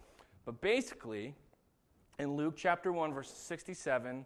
But 0.46 0.62
basically, 0.62 1.36
in 2.20 2.36
Luke 2.36 2.56
chapter 2.58 2.92
1, 2.92 3.14
verse 3.14 3.32
67, 3.32 4.26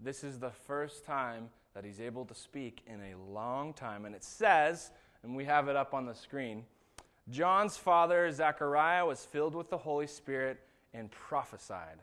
this 0.00 0.24
is 0.24 0.38
the 0.38 0.50
first 0.50 1.04
time 1.04 1.48
that 1.74 1.84
he's 1.84 2.00
able 2.00 2.24
to 2.24 2.34
speak 2.34 2.82
in 2.86 3.00
a 3.00 3.32
long 3.32 3.72
time. 3.72 4.04
And 4.04 4.14
it 4.14 4.24
says, 4.24 4.90
and 5.22 5.36
we 5.36 5.44
have 5.44 5.68
it 5.68 5.76
up 5.76 5.94
on 5.94 6.06
the 6.06 6.14
screen, 6.14 6.64
John's 7.30 7.76
father, 7.76 8.30
Zechariah, 8.32 9.04
was 9.04 9.24
filled 9.24 9.54
with 9.54 9.68
the 9.68 9.76
Holy 9.76 10.06
Spirit 10.06 10.60
and 10.94 11.10
prophesied. 11.10 11.98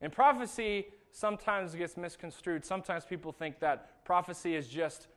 And 0.00 0.12
prophecy 0.12 0.86
sometimes 1.12 1.74
it 1.74 1.78
gets 1.78 1.96
misconstrued. 1.96 2.64
Sometimes 2.64 3.04
people 3.04 3.32
think 3.32 3.60
that 3.60 4.04
prophecy 4.04 4.54
is 4.54 4.68
just 4.68 5.08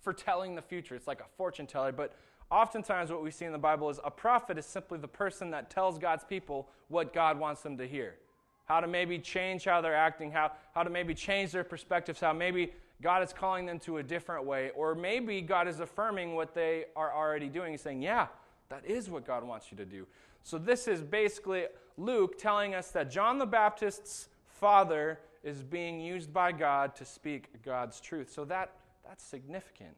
foretelling 0.00 0.54
the 0.54 0.62
future, 0.62 0.94
it's 0.94 1.06
like 1.06 1.20
a 1.20 1.28
fortune 1.36 1.66
teller. 1.66 1.92
But 1.92 2.14
oftentimes, 2.50 3.10
what 3.10 3.22
we 3.22 3.30
see 3.30 3.44
in 3.44 3.52
the 3.52 3.58
Bible 3.58 3.88
is 3.88 4.00
a 4.04 4.10
prophet 4.10 4.58
is 4.58 4.66
simply 4.66 4.98
the 4.98 5.08
person 5.08 5.50
that 5.52 5.70
tells 5.70 5.98
God's 5.98 6.24
people 6.24 6.68
what 6.88 7.14
God 7.14 7.38
wants 7.38 7.62
them 7.62 7.78
to 7.78 7.86
hear. 7.86 8.16
How 8.64 8.80
to 8.80 8.86
maybe 8.86 9.18
change 9.18 9.64
how 9.64 9.80
they're 9.80 9.94
acting, 9.94 10.32
how, 10.32 10.52
how 10.74 10.82
to 10.82 10.90
maybe 10.90 11.14
change 11.14 11.52
their 11.52 11.64
perspectives, 11.64 12.20
how 12.20 12.32
maybe 12.32 12.72
God 13.00 13.22
is 13.22 13.32
calling 13.32 13.66
them 13.66 13.78
to 13.80 13.98
a 13.98 14.02
different 14.02 14.44
way, 14.44 14.70
or 14.76 14.94
maybe 14.94 15.40
God 15.40 15.66
is 15.66 15.80
affirming 15.80 16.34
what 16.34 16.54
they 16.54 16.86
are 16.94 17.12
already 17.12 17.48
doing. 17.48 17.76
Saying, 17.78 18.02
Yeah, 18.02 18.26
that 18.68 18.84
is 18.84 19.08
what 19.08 19.26
God 19.26 19.44
wants 19.44 19.70
you 19.70 19.76
to 19.76 19.84
do. 19.84 20.06
So, 20.42 20.58
this 20.58 20.88
is 20.88 21.02
basically 21.02 21.66
Luke 21.96 22.38
telling 22.38 22.74
us 22.74 22.90
that 22.92 23.10
John 23.10 23.38
the 23.38 23.46
Baptist's 23.46 24.28
father 24.46 25.18
is 25.42 25.62
being 25.62 26.00
used 26.00 26.32
by 26.32 26.52
God 26.52 26.94
to 26.96 27.04
speak 27.04 27.62
God's 27.64 28.00
truth. 28.00 28.32
So, 28.32 28.44
that, 28.46 28.72
that's 29.06 29.24
significant. 29.24 29.96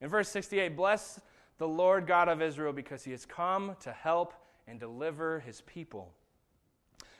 In 0.00 0.08
verse 0.08 0.28
68, 0.28 0.76
bless 0.76 1.20
the 1.58 1.68
Lord 1.68 2.06
God 2.06 2.28
of 2.28 2.42
Israel 2.42 2.72
because 2.72 3.04
he 3.04 3.12
has 3.12 3.24
come 3.24 3.76
to 3.80 3.92
help 3.92 4.34
and 4.66 4.78
deliver 4.78 5.40
his 5.40 5.62
people. 5.62 6.12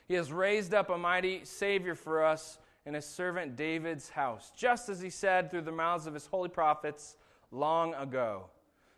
He 0.09 0.15
has 0.15 0.33
raised 0.33 0.75
up 0.75 0.91
a 0.91 0.99
mighty 0.99 1.45
Savior 1.45 1.95
for 1.95 2.25
us 2.25 2.59
in 2.85 2.95
his 2.95 3.05
servant 3.05 3.57
David's 3.57 4.09
house, 4.09 4.53
just 4.57 4.89
as 4.89 5.01
he 5.01 5.11
said 5.11 5.51
through 5.51 5.63
the 5.63 5.73
mouths 5.73 6.07
of 6.07 6.15
his 6.15 6.27
holy 6.27 6.49
prophets 6.49 7.17
long 7.51 7.95
ago. 7.95 8.47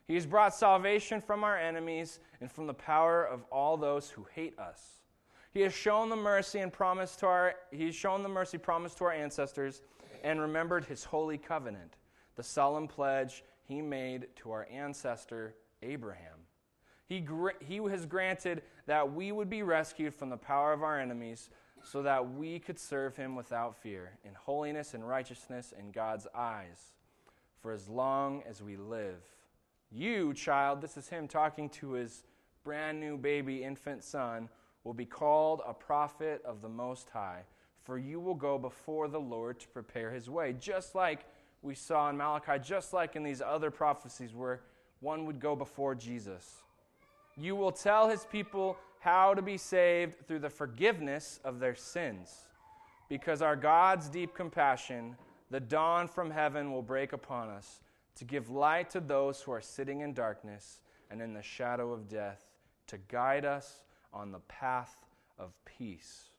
He 0.07 0.15
has 0.15 0.27
brought 0.27 0.55
salvation 0.55 1.21
from 1.21 1.45
our 1.45 1.57
enemies 1.57 2.21
and 2.41 2.51
from 2.51 2.67
the 2.67 2.75
power 2.75 3.25
of 3.25 3.45
all 3.51 3.77
those 3.77 4.11
who 4.11 4.27
hate 4.35 4.59
us. 4.59 4.98
He 5.53 5.61
has 5.63 5.73
shown 5.73 6.09
the 6.09 6.17
mercy 6.17 6.61
and 6.61 6.73
promise 6.73 7.17
to 7.17 7.27
our 7.27 7.55
he 7.71 7.87
has 7.87 7.95
shown 7.95 8.23
the 8.23 8.29
mercy 8.29 8.59
promised 8.59 8.99
to 8.99 9.05
our 9.05 9.13
ancestors 9.13 9.83
and 10.23 10.41
remembered 10.41 10.85
his 10.85 11.05
holy 11.05 11.39
covenant, 11.39 11.97
the 12.37 12.43
solemn 12.43 12.89
pledge 12.89 13.45
he 13.65 13.81
made 13.81 14.29
to 14.37 14.51
our 14.51 14.67
ancestor 14.71 15.55
Abraham. 15.83 16.39
He, 17.07 17.25
he 17.61 17.77
has 17.77 18.05
granted 18.05 18.63
that 18.87 19.13
we 19.13 19.33
would 19.33 19.49
be 19.49 19.63
rescued 19.63 20.15
from 20.15 20.29
the 20.29 20.37
power 20.37 20.73
of 20.73 20.83
our 20.83 21.01
enemies 21.01 21.51
so 21.83 22.03
that 22.03 22.35
we 22.35 22.59
could 22.59 22.79
serve 22.79 23.17
him 23.17 23.35
without 23.35 23.77
fear, 23.77 24.19
in 24.25 24.35
holiness 24.35 24.95
and 24.95 25.07
righteousness 25.09 25.73
in 25.79 25.91
God's 25.91 26.27
eyes, 26.35 26.93
for 27.61 27.73
as 27.73 27.89
long 27.89 28.43
as 28.47 28.63
we 28.63 28.77
live. 28.77 29.23
You, 29.91 30.35
child, 30.35 30.83
this 30.83 30.97
is 30.97 31.09
him 31.09 31.29
talking 31.29 31.71
to 31.71 31.93
his 31.93 32.25
brand 32.63 33.01
new 33.01 33.17
baby 33.17 33.65
infant 33.65 34.05
son, 34.05 34.51
will 34.89 34.95
be 34.95 35.05
called 35.05 35.61
a 35.67 35.75
prophet 35.75 36.41
of 36.47 36.63
the 36.63 36.69
Most 36.69 37.11
High, 37.11 37.43
for 37.85 37.99
you 37.99 38.19
will 38.19 38.35
go 38.35 38.57
before 38.57 39.07
the 39.07 39.21
Lord 39.21 39.61
to 39.61 39.69
prepare 39.69 40.11
his 40.11 40.31
way, 40.31 40.55
just 40.59 40.95
like 40.95 41.27
we 41.61 41.75
saw 41.75 42.09
in 42.09 42.17
Malachi, 42.17 42.59
just 42.59 42.95
like 42.95 43.15
in 43.15 43.23
these 43.23 43.43
other 43.43 43.71
prophecies 43.71 44.35
where 44.35 44.63
one 45.01 45.27
would 45.27 45.41
go 45.41 45.55
before 45.55 45.95
Jesus. 45.95 46.63
You 47.37 47.55
will 47.55 47.71
tell 47.71 48.09
his 48.09 48.25
people 48.25 48.79
how 49.01 49.35
to 49.35 49.43
be 49.43 49.59
saved 49.59 50.27
through 50.27 50.39
the 50.39 50.49
forgiveness 50.49 51.39
of 51.45 51.61
their 51.61 51.75
sins. 51.75 52.35
Because 53.11 53.43
our 53.43 53.57
God's 53.57 54.09
deep 54.09 54.35
compassion, 54.35 55.17
the 55.51 55.61
dawn 55.61 56.09
from 56.09 56.31
heaven 56.31 56.73
will 56.73 56.81
break 56.81 57.13
upon 57.13 57.51
us 57.51 57.81
to 58.15 58.25
give 58.25 58.49
light 58.49 58.89
to 58.93 59.01
those 59.01 59.43
who 59.43 59.53
are 59.53 59.61
sitting 59.61 60.01
in 60.01 60.15
darkness 60.15 60.81
and 61.11 61.21
in 61.21 61.35
the 61.35 61.43
shadow 61.43 61.93
of 61.93 62.09
death, 62.09 62.43
to 62.87 62.97
guide 62.97 63.45
us 63.45 63.83
on 64.13 64.33
the 64.33 64.41
path 64.41 64.97
of 65.39 65.53
peace. 65.65 66.31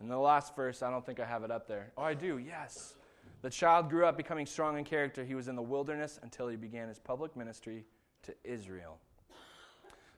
In 0.00 0.08
the 0.08 0.18
last 0.18 0.56
verse, 0.56 0.82
I 0.82 0.90
don't 0.90 1.04
think 1.04 1.20
I 1.20 1.26
have 1.26 1.44
it 1.44 1.50
up 1.50 1.68
there. 1.68 1.92
Oh, 1.96 2.02
I 2.02 2.14
do, 2.14 2.38
yes. 2.38 2.94
The 3.42 3.50
child 3.50 3.90
grew 3.90 4.06
up 4.06 4.16
becoming 4.16 4.46
strong 4.46 4.78
in 4.78 4.84
character. 4.84 5.24
He 5.24 5.34
was 5.34 5.48
in 5.48 5.56
the 5.56 5.62
wilderness 5.62 6.18
until 6.22 6.48
he 6.48 6.56
began 6.56 6.88
his 6.88 6.98
public 6.98 7.36
ministry 7.36 7.84
to 8.22 8.34
Israel. 8.44 8.98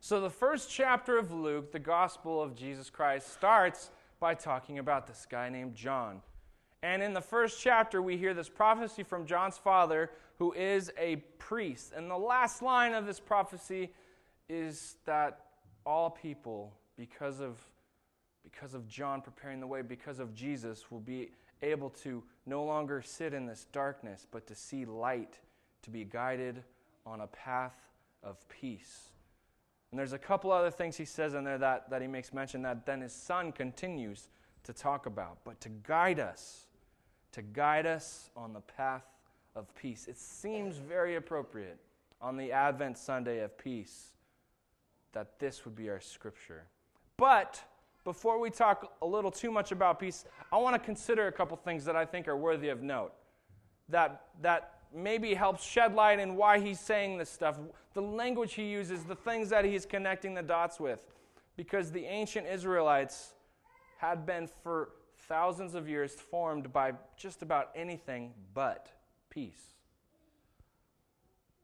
So, 0.00 0.20
the 0.20 0.30
first 0.30 0.68
chapter 0.68 1.16
of 1.16 1.30
Luke, 1.30 1.70
the 1.70 1.78
gospel 1.78 2.42
of 2.42 2.56
Jesus 2.56 2.90
Christ, 2.90 3.32
starts 3.32 3.90
by 4.18 4.34
talking 4.34 4.80
about 4.80 5.06
this 5.06 5.26
guy 5.30 5.48
named 5.48 5.76
John. 5.76 6.22
And 6.82 7.02
in 7.02 7.12
the 7.12 7.20
first 7.20 7.60
chapter, 7.60 8.02
we 8.02 8.16
hear 8.16 8.34
this 8.34 8.48
prophecy 8.48 9.04
from 9.04 9.26
John's 9.26 9.58
father, 9.58 10.10
who 10.38 10.52
is 10.54 10.90
a 10.98 11.16
priest. 11.38 11.92
And 11.96 12.10
the 12.10 12.18
last 12.18 12.62
line 12.62 12.94
of 12.94 13.06
this 13.06 13.20
prophecy 13.20 13.92
is 14.48 14.96
that 15.04 15.46
all 15.86 16.10
people, 16.10 16.72
because 17.02 17.40
of, 17.40 17.58
because 18.44 18.74
of 18.74 18.86
John 18.86 19.22
preparing 19.22 19.58
the 19.58 19.66
way, 19.66 19.82
because 19.82 20.20
of 20.20 20.32
Jesus, 20.32 20.88
will 20.88 21.00
be 21.00 21.32
able 21.60 21.90
to 21.90 22.22
no 22.46 22.62
longer 22.62 23.02
sit 23.02 23.34
in 23.34 23.44
this 23.44 23.66
darkness, 23.72 24.24
but 24.30 24.46
to 24.46 24.54
see 24.54 24.84
light, 24.84 25.40
to 25.82 25.90
be 25.90 26.04
guided 26.04 26.62
on 27.04 27.22
a 27.22 27.26
path 27.26 27.74
of 28.22 28.36
peace. 28.48 29.08
And 29.90 29.98
there's 29.98 30.12
a 30.12 30.18
couple 30.18 30.52
other 30.52 30.70
things 30.70 30.96
he 30.96 31.04
says 31.04 31.34
in 31.34 31.42
there 31.42 31.58
that, 31.58 31.90
that 31.90 32.02
he 32.02 32.06
makes 32.06 32.32
mention 32.32 32.62
that 32.62 32.86
then 32.86 33.00
his 33.00 33.12
son 33.12 33.50
continues 33.50 34.28
to 34.62 34.72
talk 34.72 35.06
about. 35.06 35.38
But 35.42 35.60
to 35.62 35.70
guide 35.70 36.20
us, 36.20 36.66
to 37.32 37.42
guide 37.42 37.84
us 37.84 38.30
on 38.36 38.52
the 38.52 38.60
path 38.60 39.02
of 39.56 39.74
peace. 39.74 40.06
It 40.06 40.18
seems 40.18 40.76
very 40.76 41.16
appropriate 41.16 41.80
on 42.20 42.36
the 42.36 42.52
Advent 42.52 42.96
Sunday 42.96 43.40
of 43.40 43.58
peace 43.58 44.12
that 45.14 45.40
this 45.40 45.64
would 45.64 45.74
be 45.74 45.90
our 45.90 46.00
scripture. 46.00 46.62
But 47.22 47.62
before 48.02 48.40
we 48.40 48.50
talk 48.50 48.96
a 49.00 49.06
little 49.06 49.30
too 49.30 49.52
much 49.52 49.70
about 49.70 50.00
peace, 50.00 50.24
I 50.50 50.56
want 50.56 50.74
to 50.74 50.80
consider 50.80 51.28
a 51.28 51.32
couple 51.32 51.56
things 51.56 51.84
that 51.84 51.94
I 51.94 52.04
think 52.04 52.26
are 52.26 52.36
worthy 52.36 52.68
of 52.68 52.82
note. 52.82 53.12
That, 53.90 54.24
that 54.40 54.80
maybe 54.92 55.32
helps 55.32 55.64
shed 55.64 55.94
light 55.94 56.18
in 56.18 56.34
why 56.34 56.58
he's 56.58 56.80
saying 56.80 57.18
this 57.18 57.30
stuff, 57.30 57.60
the 57.94 58.02
language 58.02 58.54
he 58.54 58.64
uses, 58.64 59.04
the 59.04 59.14
things 59.14 59.50
that 59.50 59.64
he's 59.64 59.86
connecting 59.86 60.34
the 60.34 60.42
dots 60.42 60.80
with. 60.80 60.98
Because 61.56 61.92
the 61.92 62.04
ancient 62.06 62.48
Israelites 62.48 63.34
had 63.98 64.26
been 64.26 64.48
for 64.64 64.88
thousands 65.28 65.76
of 65.76 65.88
years 65.88 66.14
formed 66.14 66.72
by 66.72 66.92
just 67.16 67.40
about 67.40 67.70
anything 67.76 68.32
but 68.52 68.88
peace. 69.30 69.71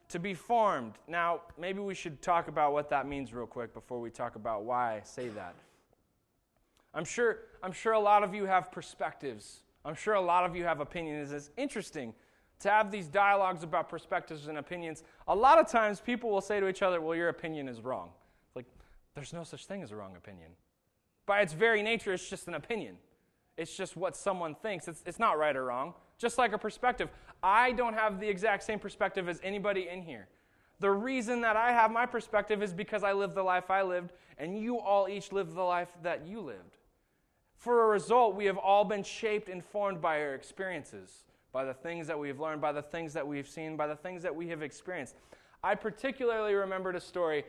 To 0.08 0.18
be 0.18 0.34
formed. 0.34 0.94
Now, 1.06 1.42
maybe 1.58 1.80
we 1.80 1.94
should 1.94 2.22
talk 2.22 2.48
about 2.48 2.72
what 2.72 2.88
that 2.90 3.06
means 3.06 3.34
real 3.34 3.46
quick 3.46 3.74
before 3.74 4.00
we 4.00 4.10
talk 4.10 4.36
about 4.36 4.64
why 4.64 4.96
I 4.96 5.00
say 5.02 5.28
that. 5.28 5.54
I'm 6.94 7.04
sure, 7.04 7.38
I'm 7.62 7.72
sure 7.72 7.92
a 7.92 8.00
lot 8.00 8.22
of 8.22 8.34
you 8.34 8.46
have 8.46 8.72
perspectives. 8.72 9.60
I'm 9.84 9.94
sure 9.94 10.14
a 10.14 10.20
lot 10.20 10.44
of 10.44 10.56
you 10.56 10.64
have 10.64 10.80
opinions. 10.80 11.32
It's 11.32 11.50
interesting 11.56 12.14
to 12.60 12.70
have 12.70 12.90
these 12.90 13.06
dialogues 13.06 13.62
about 13.62 13.88
perspectives 13.88 14.48
and 14.48 14.58
opinions, 14.58 15.04
a 15.28 15.34
lot 15.34 15.58
of 15.58 15.68
times 15.68 16.00
people 16.00 16.30
will 16.30 16.40
say 16.40 16.58
to 16.60 16.68
each 16.68 16.82
other, 16.82 17.00
Well, 17.00 17.14
your 17.14 17.28
opinion 17.28 17.68
is 17.68 17.80
wrong. 17.80 18.10
Like, 18.54 18.66
there's 19.14 19.32
no 19.32 19.44
such 19.44 19.66
thing 19.66 19.82
as 19.82 19.92
a 19.92 19.96
wrong 19.96 20.16
opinion. 20.16 20.50
By 21.26 21.40
its 21.40 21.52
very 21.52 21.82
nature, 21.82 22.12
it's 22.12 22.28
just 22.28 22.48
an 22.48 22.54
opinion. 22.54 22.96
It's 23.58 23.76
just 23.76 23.96
what 23.96 24.16
someone 24.16 24.54
thinks. 24.54 24.88
It's, 24.88 25.02
it's 25.04 25.18
not 25.18 25.36
right 25.36 25.54
or 25.54 25.66
wrong. 25.66 25.92
Just 26.16 26.38
like 26.38 26.52
a 26.52 26.58
perspective. 26.58 27.10
I 27.42 27.72
don't 27.72 27.94
have 27.94 28.20
the 28.20 28.28
exact 28.28 28.62
same 28.62 28.78
perspective 28.78 29.28
as 29.28 29.40
anybody 29.42 29.88
in 29.88 30.00
here. 30.00 30.28
The 30.80 30.90
reason 30.90 31.40
that 31.42 31.56
I 31.56 31.72
have 31.72 31.90
my 31.90 32.06
perspective 32.06 32.62
is 32.62 32.72
because 32.72 33.02
I 33.04 33.12
lived 33.12 33.34
the 33.34 33.42
life 33.42 33.70
I 33.70 33.82
lived, 33.82 34.12
and 34.38 34.56
you 34.56 34.78
all 34.78 35.08
each 35.08 35.32
lived 35.32 35.54
the 35.54 35.62
life 35.62 35.90
that 36.02 36.26
you 36.26 36.40
lived. 36.40 36.76
For 37.56 37.84
a 37.84 37.86
result, 37.88 38.36
we 38.36 38.44
have 38.46 38.56
all 38.56 38.84
been 38.84 39.02
shaped 39.02 39.48
and 39.48 39.64
formed 39.64 40.00
by 40.00 40.22
our 40.22 40.34
experiences 40.34 41.24
by 41.52 41.64
the 41.64 41.74
things 41.74 42.06
that 42.06 42.18
we've 42.18 42.38
learned, 42.38 42.60
by 42.60 42.72
the 42.72 42.82
things 42.82 43.12
that 43.14 43.26
we've 43.26 43.48
seen, 43.48 43.76
by 43.76 43.86
the 43.86 43.96
things 43.96 44.22
that 44.22 44.34
we 44.34 44.48
have 44.48 44.62
experienced. 44.62 45.16
I 45.62 45.74
particularly 45.74 46.54
remembered 46.54 46.94
a 46.94 47.00
story. 47.00 47.44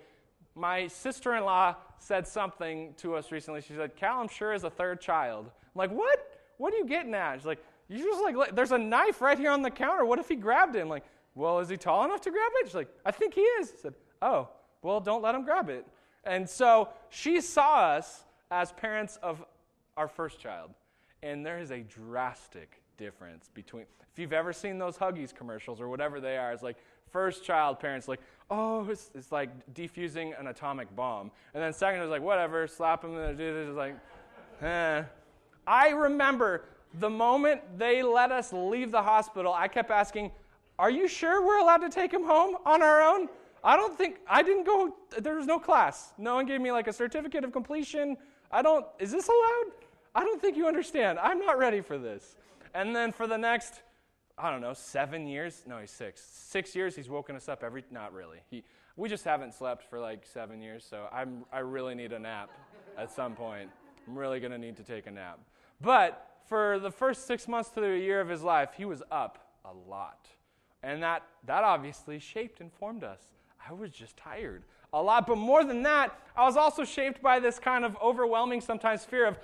My 0.55 0.87
sister 0.87 1.35
in 1.35 1.43
law 1.43 1.75
said 1.99 2.25
something 2.25 2.93
to 2.97 3.15
us 3.15 3.31
recently. 3.31 3.61
She 3.61 3.75
said, 3.75 3.95
Cal, 3.95 4.19
I'm 4.19 4.27
sure, 4.27 4.53
is 4.53 4.63
a 4.63 4.69
third 4.69 5.01
child. 5.01 5.51
Like, 5.79 5.91
what? 5.91 6.19
What 6.57 6.73
are 6.73 6.77
you 6.77 6.85
getting 6.85 7.13
at? 7.15 7.37
She's 7.37 7.45
like, 7.45 7.63
you 7.87 8.03
just 8.03 8.21
like, 8.21 8.53
there's 8.53 8.73
a 8.73 8.77
knife 8.77 9.21
right 9.21 9.39
here 9.39 9.49
on 9.49 9.61
the 9.61 9.71
counter. 9.71 10.05
What 10.05 10.19
if 10.19 10.27
he 10.27 10.35
grabbed 10.35 10.75
it? 10.75 10.81
I'm 10.81 10.89
like, 10.89 11.05
well, 11.33 11.59
is 11.59 11.69
he 11.69 11.77
tall 11.77 12.03
enough 12.05 12.21
to 12.21 12.31
grab 12.31 12.51
it? 12.55 12.67
She's 12.67 12.75
like, 12.75 12.89
I 13.05 13.11
think 13.11 13.33
he 13.33 13.41
is. 13.41 13.73
I 13.79 13.81
said, 13.81 13.93
oh, 14.21 14.49
well, 14.81 14.99
don't 14.99 15.23
let 15.23 15.33
him 15.33 15.43
grab 15.43 15.69
it. 15.69 15.87
And 16.25 16.47
so 16.47 16.89
she 17.09 17.41
saw 17.41 17.79
us 17.79 18.25
as 18.51 18.73
parents 18.73 19.17
of 19.23 19.43
our 19.97 20.07
first 20.07 20.39
child. 20.39 20.71
And 21.23 21.45
there 21.45 21.59
is 21.59 21.71
a 21.71 21.79
drastic 21.79 22.81
difference 22.97 23.49
between 23.53 23.85
if 24.11 24.19
you've 24.19 24.33
ever 24.33 24.51
seen 24.51 24.77
those 24.77 24.97
Huggies 24.97 25.33
commercials 25.33 25.79
or 25.79 25.87
whatever 25.87 26.19
they 26.19 26.35
are, 26.37 26.51
it's 26.51 26.63
like 26.63 26.77
first 27.09 27.43
child 27.43 27.79
parents 27.79 28.07
like, 28.07 28.19
oh, 28.49 28.85
it's, 28.89 29.11
it's 29.15 29.31
like 29.31 29.49
defusing 29.73 30.37
an 30.39 30.47
atomic 30.47 30.93
bomb, 30.95 31.31
and 31.53 31.63
then 31.63 31.71
second 31.71 32.01
is 32.01 32.09
like 32.09 32.21
whatever, 32.21 32.67
slap 32.67 33.03
him, 33.03 33.15
and 33.15 33.37
do 33.37 33.53
this, 33.53 33.69
it's 33.69 33.77
like, 33.77 33.95
eh. 34.61 35.03
I 35.69 35.89
remember 35.89 36.65
the 36.95 37.11
moment 37.11 37.61
they 37.77 38.01
let 38.01 38.31
us 38.31 38.51
leave 38.51 38.91
the 38.91 39.03
hospital, 39.03 39.53
I 39.53 39.67
kept 39.67 39.91
asking, 39.91 40.31
are 40.79 40.89
you 40.89 41.07
sure 41.07 41.45
we're 41.45 41.59
allowed 41.59 41.77
to 41.77 41.89
take 41.89 42.11
him 42.11 42.23
home 42.23 42.57
on 42.65 42.81
our 42.81 43.03
own? 43.03 43.29
I 43.63 43.75
don't 43.75 43.95
think, 43.95 44.17
I 44.27 44.41
didn't 44.41 44.65
go, 44.65 44.95
there 45.19 45.35
was 45.35 45.45
no 45.45 45.59
class. 45.59 46.13
No 46.17 46.33
one 46.33 46.47
gave 46.47 46.59
me 46.59 46.71
like 46.71 46.87
a 46.87 46.93
certificate 46.93 47.43
of 47.43 47.51
completion. 47.51 48.17
I 48.51 48.63
don't, 48.63 48.83
is 48.97 49.11
this 49.11 49.27
allowed? 49.27 49.73
I 50.15 50.23
don't 50.23 50.41
think 50.41 50.57
you 50.57 50.67
understand. 50.67 51.19
I'm 51.19 51.37
not 51.37 51.59
ready 51.59 51.81
for 51.81 51.99
this. 51.99 52.35
And 52.73 52.95
then 52.95 53.11
for 53.11 53.27
the 53.27 53.37
next, 53.37 53.83
I 54.39 54.49
don't 54.49 54.61
know, 54.61 54.73
seven 54.73 55.27
years, 55.27 55.61
no, 55.67 55.77
he's 55.77 55.91
six. 55.91 56.23
Six 56.23 56.75
years, 56.75 56.95
he's 56.95 57.09
woken 57.09 57.35
us 57.35 57.47
up 57.47 57.63
every, 57.63 57.83
not 57.91 58.11
really. 58.11 58.39
He, 58.49 58.63
we 58.95 59.07
just 59.07 59.23
haven't 59.23 59.53
slept 59.53 59.87
for 59.87 59.99
like 59.99 60.25
seven 60.25 60.63
years, 60.63 60.83
so 60.89 61.05
I'm, 61.11 61.45
I 61.53 61.59
really 61.59 61.93
need 61.93 62.11
a 62.11 62.19
nap 62.19 62.49
at 62.97 63.11
some 63.11 63.35
point. 63.35 63.69
I'm 64.07 64.17
really 64.17 64.39
going 64.39 64.51
to 64.51 64.57
need 64.57 64.75
to 64.77 64.83
take 64.83 65.05
a 65.05 65.11
nap. 65.11 65.39
But 65.81 66.25
for 66.47 66.79
the 66.79 66.91
first 66.91 67.27
six 67.27 67.47
months 67.47 67.69
to 67.71 67.81
the 67.81 67.97
year 67.97 68.21
of 68.21 68.29
his 68.29 68.43
life, 68.43 68.71
he 68.75 68.85
was 68.85 69.03
up 69.11 69.53
a 69.65 69.73
lot. 69.73 70.27
And 70.83 71.03
that, 71.03 71.23
that 71.45 71.63
obviously 71.63 72.19
shaped 72.19 72.61
and 72.61 72.71
formed 72.73 73.03
us. 73.03 73.21
I 73.67 73.73
was 73.73 73.91
just 73.91 74.17
tired 74.17 74.63
a 74.93 75.01
lot. 75.01 75.27
But 75.27 75.37
more 75.37 75.63
than 75.63 75.83
that, 75.83 76.17
I 76.35 76.45
was 76.45 76.57
also 76.57 76.83
shaped 76.83 77.21
by 77.21 77.39
this 77.39 77.59
kind 77.59 77.85
of 77.85 77.97
overwhelming, 78.01 78.61
sometimes 78.61 79.05
fear 79.05 79.25
of, 79.25 79.37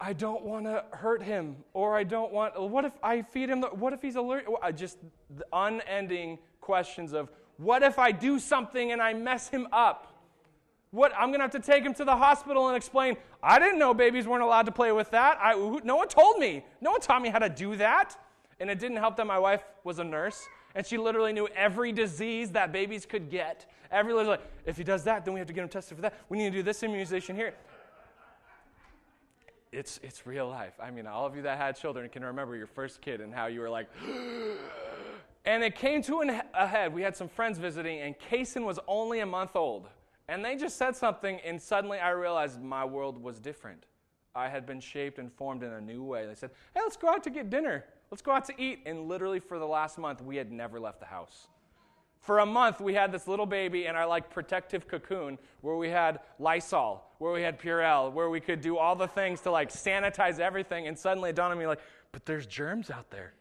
I 0.00 0.12
don't 0.12 0.42
want 0.42 0.66
to 0.66 0.84
hurt 0.90 1.22
him, 1.22 1.56
or 1.74 1.96
I 1.96 2.02
don't 2.02 2.32
want, 2.32 2.60
what 2.60 2.84
if 2.84 2.92
I 3.02 3.22
feed 3.22 3.48
him, 3.48 3.62
what 3.62 3.92
if 3.92 4.02
he's 4.02 4.16
allergic? 4.16 4.48
Just 4.74 4.98
the 5.30 5.44
unending 5.52 6.38
questions 6.60 7.12
of, 7.12 7.30
what 7.56 7.84
if 7.84 7.98
I 7.98 8.10
do 8.10 8.40
something 8.40 8.90
and 8.90 9.00
I 9.00 9.14
mess 9.14 9.48
him 9.48 9.68
up? 9.72 10.11
What, 10.92 11.12
I'm 11.14 11.28
going 11.28 11.40
to 11.40 11.44
have 11.44 11.50
to 11.52 11.60
take 11.60 11.84
him 11.84 11.94
to 11.94 12.04
the 12.04 12.16
hospital 12.16 12.68
and 12.68 12.76
explain, 12.76 13.16
I 13.42 13.58
didn't 13.58 13.78
know 13.78 13.92
babies 13.92 14.26
weren't 14.26 14.42
allowed 14.42 14.66
to 14.66 14.72
play 14.72 14.92
with 14.92 15.10
that. 15.10 15.38
I, 15.40 15.54
no 15.82 15.96
one 15.96 16.08
told 16.08 16.38
me. 16.38 16.64
No 16.80 16.92
one 16.92 17.00
taught 17.00 17.22
me 17.22 17.30
how 17.30 17.38
to 17.38 17.48
do 17.48 17.76
that. 17.76 18.16
And 18.60 18.70
it 18.70 18.78
didn't 18.78 18.98
help 18.98 19.16
that 19.16 19.26
my 19.26 19.38
wife 19.38 19.64
was 19.84 19.98
a 19.98 20.04
nurse 20.04 20.46
and 20.74 20.86
she 20.86 20.96
literally 20.96 21.32
knew 21.32 21.48
every 21.54 21.92
disease 21.92 22.50
that 22.52 22.72
babies 22.72 23.06
could 23.06 23.30
get. 23.30 23.66
Every 23.90 24.14
like, 24.14 24.40
if 24.64 24.76
he 24.76 24.84
does 24.84 25.04
that, 25.04 25.24
then 25.24 25.34
we 25.34 25.40
have 25.40 25.46
to 25.48 25.52
get 25.52 25.62
him 25.62 25.68
tested 25.68 25.96
for 25.96 26.02
that. 26.02 26.14
We 26.28 26.38
need 26.38 26.50
to 26.50 26.58
do 26.58 26.62
this 26.62 26.82
immunization 26.82 27.36
here. 27.36 27.54
It's, 29.70 30.00
it's 30.02 30.26
real 30.26 30.48
life. 30.48 30.74
I 30.82 30.90
mean, 30.90 31.06
all 31.06 31.26
of 31.26 31.34
you 31.34 31.42
that 31.42 31.58
had 31.58 31.78
children 31.78 32.08
can 32.08 32.24
remember 32.24 32.56
your 32.56 32.66
first 32.66 33.00
kid 33.00 33.20
and 33.20 33.34
how 33.34 33.46
you 33.46 33.60
were 33.60 33.70
like, 33.70 33.88
and 35.44 35.62
it 35.62 35.74
came 35.74 36.02
to 36.02 36.20
an, 36.20 36.42
a 36.54 36.66
head. 36.66 36.92
We 36.92 37.02
had 37.02 37.16
some 37.16 37.28
friends 37.28 37.58
visiting, 37.58 38.00
and 38.00 38.14
Kason 38.30 38.64
was 38.64 38.78
only 38.86 39.20
a 39.20 39.26
month 39.26 39.56
old. 39.56 39.88
And 40.28 40.44
they 40.44 40.56
just 40.56 40.76
said 40.76 40.96
something, 40.96 41.40
and 41.44 41.60
suddenly 41.60 41.98
I 41.98 42.10
realized 42.10 42.62
my 42.62 42.84
world 42.84 43.22
was 43.22 43.38
different. 43.38 43.86
I 44.34 44.48
had 44.48 44.66
been 44.66 44.80
shaped 44.80 45.18
and 45.18 45.32
formed 45.32 45.62
in 45.62 45.72
a 45.72 45.80
new 45.80 46.02
way. 46.02 46.26
They 46.26 46.34
said, 46.34 46.50
Hey, 46.74 46.80
let's 46.82 46.96
go 46.96 47.08
out 47.08 47.22
to 47.24 47.30
get 47.30 47.50
dinner. 47.50 47.84
Let's 48.10 48.22
go 48.22 48.32
out 48.32 48.44
to 48.46 48.54
eat. 48.56 48.80
And 48.86 49.08
literally 49.08 49.40
for 49.40 49.58
the 49.58 49.66
last 49.66 49.98
month, 49.98 50.22
we 50.22 50.36
had 50.36 50.50
never 50.50 50.80
left 50.80 51.00
the 51.00 51.06
house. 51.06 51.48
For 52.20 52.38
a 52.38 52.46
month, 52.46 52.80
we 52.80 52.94
had 52.94 53.10
this 53.10 53.26
little 53.26 53.46
baby 53.46 53.86
in 53.86 53.96
our 53.96 54.06
like 54.06 54.30
protective 54.30 54.86
cocoon 54.86 55.38
where 55.60 55.76
we 55.76 55.90
had 55.90 56.20
Lysol, 56.38 57.02
where 57.18 57.32
we 57.32 57.42
had 57.42 57.58
Purell, 57.58 58.12
where 58.12 58.30
we 58.30 58.40
could 58.40 58.60
do 58.60 58.78
all 58.78 58.94
the 58.94 59.08
things 59.08 59.40
to 59.40 59.50
like 59.50 59.70
sanitize 59.70 60.38
everything. 60.38 60.86
And 60.86 60.96
suddenly 60.96 61.30
it 61.30 61.36
dawned 61.36 61.52
on 61.52 61.58
me 61.58 61.66
like, 61.66 61.80
but 62.12 62.24
there's 62.24 62.46
germs 62.46 62.90
out 62.90 63.10
there. 63.10 63.34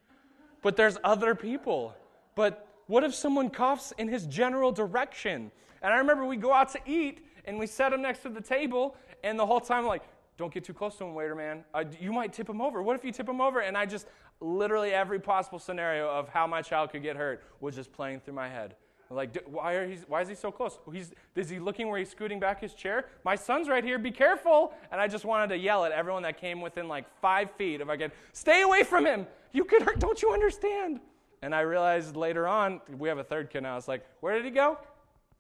But 0.64 0.78
there's 0.78 0.98
other 1.04 1.36
people. 1.36 1.96
But 2.36 2.68
what 2.88 3.04
if 3.04 3.14
someone 3.14 3.50
coughs 3.52 3.94
in 3.98 4.08
his 4.08 4.26
general 4.26 4.72
direction? 4.72 5.52
And 5.82 5.94
I 5.94 5.98
remember 5.98 6.26
we 6.26 6.38
go 6.38 6.54
out 6.54 6.72
to 6.74 6.80
eat 6.86 7.26
and 7.46 7.58
we 7.58 7.68
set 7.68 7.92
him 7.92 8.02
next 8.02 8.20
to 8.20 8.30
the 8.30 8.42
table, 8.42 8.96
and 9.24 9.38
the 9.38 9.46
whole 9.46 9.60
time, 9.60 9.86
like, 9.86 10.04
don't 10.38 10.54
get 10.54 10.64
too 10.64 10.74
close 10.74 10.96
to 10.98 11.04
him, 11.04 11.14
waiter 11.14 11.36
man. 11.36 11.64
Uh, 11.74 11.84
you 12.00 12.12
might 12.12 12.34
tip 12.34 12.50
him 12.50 12.62
over. 12.62 12.82
What 12.82 12.96
if 12.96 13.04
you 13.04 13.12
tip 13.12 13.28
him 13.28 13.42
over? 13.42 13.60
And 13.60 13.78
I 13.78 13.86
just, 13.86 14.08
literally 14.40 14.92
every 14.92 15.20
possible 15.20 15.60
scenario 15.60 16.10
of 16.10 16.30
how 16.30 16.48
my 16.48 16.62
child 16.62 16.92
could 16.92 17.04
get 17.04 17.16
hurt 17.16 17.44
was 17.60 17.76
just 17.76 17.92
playing 17.92 18.22
through 18.22 18.34
my 18.34 18.50
head. 18.50 18.76
Like, 19.10 19.38
why, 19.46 19.74
are 19.74 19.88
he, 19.88 19.98
why 20.08 20.22
is 20.22 20.30
he 20.30 20.36
so 20.36 20.52
close? 20.52 20.80
He's, 20.92 21.12
is 21.36 21.50
he 21.50 21.60
looking 21.60 21.90
where 21.90 22.00
he's 22.00 22.10
scooting 22.10 22.40
back 22.40 22.62
his 22.62 22.74
chair? 22.74 23.08
My 23.26 23.36
son's 23.36 23.68
right 23.68 23.84
here, 23.84 24.00
be 24.00 24.10
careful. 24.12 24.74
And 24.92 25.02
I 25.02 25.08
just 25.08 25.26
wanted 25.26 25.50
to 25.50 25.58
yell 25.58 25.84
at 25.84 25.92
everyone 25.92 26.24
that 26.24 26.40
came 26.40 26.62
within 26.62 26.88
like 26.88 27.06
five 27.22 27.52
feet 27.52 27.82
if 27.82 27.90
I 27.90 27.98
could, 27.98 28.12
stay 28.32 28.62
away 28.62 28.84
from 28.84 29.06
him. 29.06 29.28
You 29.52 29.66
could 29.66 29.82
hurt, 29.82 30.00
don't 30.00 30.22
you 30.22 30.32
understand? 30.32 31.02
And 31.42 31.54
I 31.54 31.62
realized 31.62 32.16
later 32.16 32.48
on, 32.48 32.80
we 32.98 33.10
have 33.10 33.18
a 33.18 33.24
third 33.24 33.50
kid 33.50 33.64
now. 33.64 33.76
It's 33.76 33.88
like, 33.88 34.06
where 34.22 34.36
did 34.36 34.46
he 34.46 34.52
go? 34.52 34.78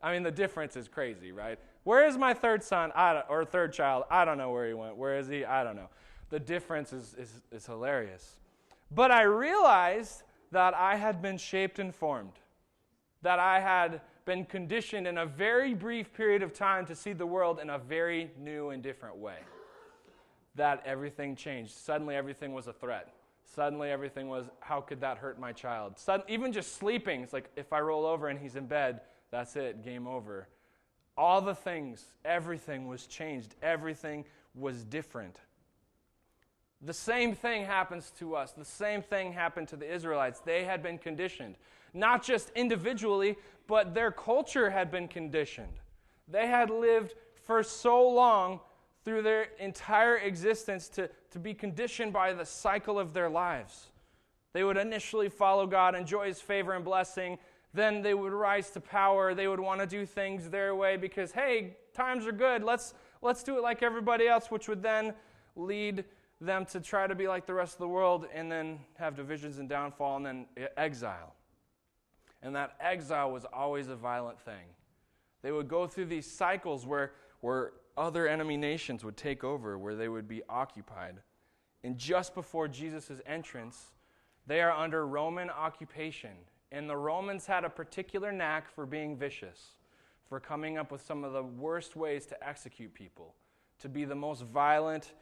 I 0.04 0.14
mean, 0.14 0.24
the 0.24 0.32
difference 0.32 0.76
is 0.76 0.88
crazy, 0.88 1.32
right? 1.32 1.60
Where 1.84 2.08
is 2.08 2.18
my 2.18 2.34
third 2.34 2.64
son 2.64 2.92
or 3.30 3.46
third 3.46 3.74
child? 3.74 4.06
I 4.10 4.26
don't 4.26 4.38
know 4.38 4.52
where 4.52 4.68
he 4.68 4.74
went. 4.74 4.98
Where 4.98 5.18
is 5.18 5.28
he? 5.28 5.46
I 5.46 5.64
don't 5.64 5.76
know. 5.76 5.90
The 6.30 6.40
difference 6.40 6.94
is, 6.94 7.16
is, 7.18 7.42
is 7.52 7.66
hilarious. 7.66 8.36
But 8.90 9.12
I 9.12 9.24
realized 9.24 10.24
that 10.52 10.74
I 10.74 10.96
had 10.96 11.22
been 11.22 11.38
shaped 11.38 11.80
and 11.80 11.94
formed, 11.94 12.34
that 13.22 13.40
I 13.40 13.60
had 13.60 14.02
been 14.26 14.46
conditioned 14.46 15.08
in 15.08 15.18
a 15.18 15.26
very 15.26 15.74
brief 15.74 16.14
period 16.14 16.44
of 16.44 16.54
time 16.54 16.86
to 16.86 16.96
see 16.96 17.14
the 17.14 17.26
world 17.26 17.60
in 17.60 17.70
a 17.70 17.78
very 17.78 18.32
new 18.40 18.70
and 18.70 18.84
different 18.84 19.18
way. 19.18 19.38
That 20.56 20.84
everything 20.86 21.36
changed. 21.36 21.74
Suddenly, 21.74 22.16
everything 22.16 22.54
was 22.54 22.68
a 22.68 22.74
threat. 22.74 23.14
Suddenly, 23.56 23.90
everything 23.90 24.30
was, 24.30 24.46
how 24.60 24.82
could 24.82 25.02
that 25.02 25.18
hurt 25.18 25.40
my 25.40 25.52
child? 25.52 25.98
Sudden, 25.98 26.26
even 26.30 26.54
just 26.54 26.76
sleeping, 26.76 27.22
it's 27.22 27.34
like 27.34 27.50
if 27.56 27.74
I 27.74 27.80
roll 27.80 28.06
over 28.06 28.28
and 28.28 28.40
he's 28.40 28.56
in 28.56 28.66
bed, 28.66 29.02
that's 29.32 29.56
it, 29.56 29.84
game 29.84 30.08
over. 30.08 30.48
All 31.17 31.41
the 31.41 31.56
things, 31.56 32.06
everything 32.24 32.88
was 32.88 33.08
changed. 33.08 33.56
Everything 33.62 34.26
was 34.56 34.84
different. 34.84 35.38
The 36.82 36.94
same 36.94 37.36
thing 37.36 37.65
happens 37.65 38.12
to 38.20 38.36
us. 38.36 38.52
The 38.52 38.65
same 38.65 39.02
thing 39.02 39.34
happened 39.34 39.67
to 39.70 39.76
the 39.76 39.91
Israelites. 39.91 40.39
They 40.39 40.63
had 40.63 40.82
been 40.82 40.98
conditioned, 40.98 41.56
not 41.94 42.24
just 42.24 42.50
individually, 42.56 43.38
but 43.67 43.94
their 43.94 44.12
culture 44.12 44.70
had 44.70 44.91
been 44.91 45.08
conditioned. 45.08 45.80
They 46.28 46.48
had 46.48 46.70
lived 46.70 47.13
for 47.44 47.62
so 47.62 48.10
long 48.10 48.60
through 49.04 49.22
their 49.22 49.50
entire 49.60 50.17
existence 50.17 50.88
to, 50.89 51.10
to 51.32 51.39
be 51.39 51.54
conditioned 51.54 52.13
by 52.13 52.34
the 52.34 52.46
cycle 52.46 53.00
of 53.00 53.13
their 53.13 53.30
lives. 53.30 53.88
They 54.54 54.63
would 54.63 54.78
initially 54.78 55.30
follow 55.30 55.65
God, 55.65 55.96
enjoy 55.96 56.28
His 56.28 56.41
favor 56.41 56.74
and 56.74 56.84
blessing. 56.84 57.38
Then 57.74 58.02
they 58.02 58.14
would 58.14 58.34
rise 58.34 58.70
to 58.72 58.82
power. 58.82 59.34
They 59.34 59.48
would 59.48 59.60
want 59.60 59.80
to 59.80 59.88
do 59.88 60.06
things 60.06 60.50
their 60.50 60.76
way 60.76 60.98
because, 60.98 61.32
hey, 61.32 61.78
times 61.94 62.26
are 62.28 62.32
good. 62.32 62.64
Let's, 62.64 62.94
let's 63.22 63.44
do 63.44 63.58
it 63.58 63.62
like 63.62 63.82
everybody 63.82 64.28
else, 64.28 64.52
which 64.52 64.68
would 64.68 64.84
then 64.84 65.14
lead 65.56 66.04
them 66.42 66.66
to 66.66 66.80
try 66.80 67.08
to 67.08 67.16
be 67.16 67.28
like 67.28 67.46
the 67.46 67.54
rest 67.54 67.74
of 67.74 67.80
the 67.80 67.88
world 67.88 68.26
and 68.34 68.52
then 68.52 68.80
have 68.96 69.16
divisions 69.16 69.60
and 69.60 69.70
downfall 69.70 70.18
and 70.18 70.26
then 70.26 70.46
exile. 70.76 71.36
And 72.42 72.56
that 72.56 72.76
exile 72.82 73.32
was 73.32 73.46
always 73.54 73.88
a 73.88 73.96
violent 73.96 74.40
thing. 74.40 74.66
They 75.44 75.52
would 75.52 75.68
go 75.68 75.88
through 75.88 76.06
these 76.06 76.30
cycles 76.30 76.86
where, 76.86 77.14
where 77.42 77.74
other 77.98 78.28
enemy 78.28 78.58
nations 78.58 79.04
would 79.04 79.18
take 79.18 79.44
over, 79.44 79.78
where 79.78 79.96
they 79.96 80.10
would 80.10 80.28
be 80.28 80.42
occupied. 80.50 81.18
And 81.84 81.98
just 81.98 82.34
before 82.34 82.68
Jesus' 82.68 83.22
entrance, 83.26 83.92
they 84.48 84.62
are 84.62 84.72
under 84.72 85.06
Roman 85.06 85.50
occupation. 85.50 86.32
And 86.72 86.90
the 86.90 86.96
Romans 86.96 87.46
had 87.46 87.66
a 87.66 87.70
particular 87.70 88.32
knack 88.32 88.70
for 88.74 88.86
being 88.86 89.18
vicious, 89.18 89.72
for 90.30 90.40
coming 90.40 90.78
up 90.78 90.92
with 90.92 91.02
some 91.02 91.24
of 91.24 91.34
the 91.34 91.44
worst 91.44 91.96
ways 91.96 92.26
to 92.28 92.48
execute 92.48 92.94
people, 92.94 93.36
to 93.80 93.90
be 93.90 94.06
the 94.06 94.16
most 94.16 94.44
violent 94.44 95.14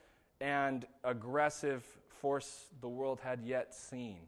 and 0.42 0.86
aggressive 1.04 1.84
force 2.08 2.66
the 2.82 2.88
world 2.88 3.20
had 3.20 3.42
yet 3.44 3.74
seen. 3.74 4.20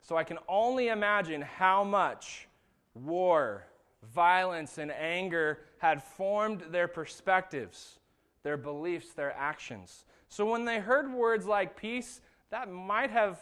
So 0.00 0.16
I 0.16 0.24
can 0.24 0.38
only 0.48 0.88
imagine 0.88 1.42
how 1.42 1.84
much 1.84 2.48
war, 2.94 3.66
violence, 4.14 4.78
and 4.78 4.92
anger 4.92 5.58
had 5.78 6.02
formed 6.02 6.62
their 6.70 6.88
perspectives, 6.88 7.98
their 8.42 8.56
beliefs, 8.56 9.12
their 9.12 9.32
actions. 9.32 10.04
So 10.28 10.50
when 10.50 10.64
they 10.64 10.78
heard 10.78 11.12
words 11.12 11.46
like 11.46 11.76
peace, 11.76 12.20
that 12.50 12.70
might 12.70 13.10
have 13.10 13.40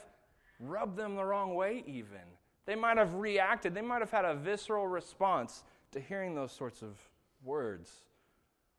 rubbed 0.59 0.97
them 0.97 1.15
the 1.15 1.25
wrong 1.25 1.55
way, 1.55 1.85
even. 1.87 2.34
They 2.67 2.75
might 2.75 2.97
have 2.97 3.15
reacted, 3.15 3.75
they 3.75 3.83
might 3.83 4.01
have 4.01 4.11
had 4.11 4.25
a 4.25 4.35
visceral 4.35 4.87
response 4.87 5.65
to 5.93 6.01
hearing 6.01 6.35
those 6.35 6.53
sorts 6.53 6.83
of 6.83 6.97
words. 7.43 7.91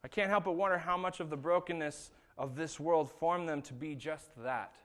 I 0.04 0.08
can't 0.08 0.30
help 0.30 0.46
but 0.46 0.54
wonder 0.54 0.78
how 0.78 0.98
much 0.98 1.20
of 1.20 1.30
the 1.30 1.38
brokenness 1.38 2.12
of 2.38 2.56
this 2.56 2.80
world 2.80 3.10
formed 3.10 3.48
them 3.48 3.62
to 3.64 3.74
be 3.74 3.96
just 3.96 4.30
that 4.44 4.76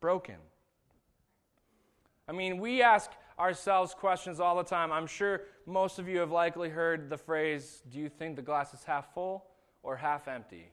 broken. 0.00 0.36
I 2.28 2.32
mean, 2.32 2.58
we 2.58 2.82
ask 2.82 3.10
ourselves 3.38 3.94
questions 3.94 4.40
all 4.40 4.56
the 4.56 4.64
time. 4.64 4.92
I'm 4.92 5.06
sure 5.06 5.42
most 5.66 5.98
of 5.98 6.08
you 6.08 6.18
have 6.20 6.30
likely 6.30 6.68
heard 6.68 7.10
the 7.10 7.18
phrase, 7.18 7.82
Do 7.90 7.98
you 7.98 8.08
think 8.08 8.36
the 8.36 8.42
glass 8.42 8.72
is 8.72 8.84
half 8.84 9.12
full 9.12 9.44
or 9.82 9.96
half 9.96 10.28
empty? 10.28 10.70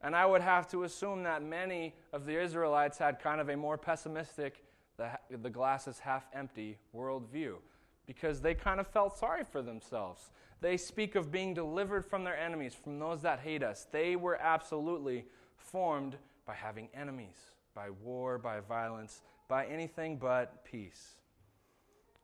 And 0.00 0.14
I 0.14 0.24
would 0.24 0.42
have 0.42 0.68
to 0.70 0.84
assume 0.84 1.22
that 1.24 1.42
many 1.42 1.94
of 2.12 2.26
the 2.26 2.40
Israelites 2.40 2.98
had 2.98 3.18
kind 3.18 3.40
of 3.40 3.48
a 3.48 3.56
more 3.56 3.76
pessimistic, 3.76 4.62
the, 4.96 5.10
the 5.42 5.50
glass 5.50 5.86
is 5.88 5.98
half 5.98 6.26
empty 6.32 6.78
worldview 6.94 7.56
because 8.06 8.40
they 8.40 8.54
kind 8.54 8.80
of 8.80 8.86
felt 8.86 9.18
sorry 9.18 9.44
for 9.44 9.62
themselves. 9.62 10.30
They 10.60 10.76
speak 10.76 11.16
of 11.16 11.30
being 11.30 11.54
delivered 11.54 12.04
from 12.04 12.24
their 12.24 12.38
enemies, 12.38 12.74
from 12.74 12.98
those 12.98 13.22
that 13.22 13.40
hate 13.40 13.62
us. 13.62 13.86
They 13.90 14.16
were 14.16 14.36
absolutely 14.40 15.26
formed 15.56 16.16
by 16.46 16.54
having 16.54 16.88
enemies, 16.94 17.36
by 17.74 17.90
war, 17.90 18.38
by 18.38 18.60
violence, 18.60 19.22
by 19.48 19.66
anything 19.66 20.16
but 20.16 20.64
peace. 20.64 21.16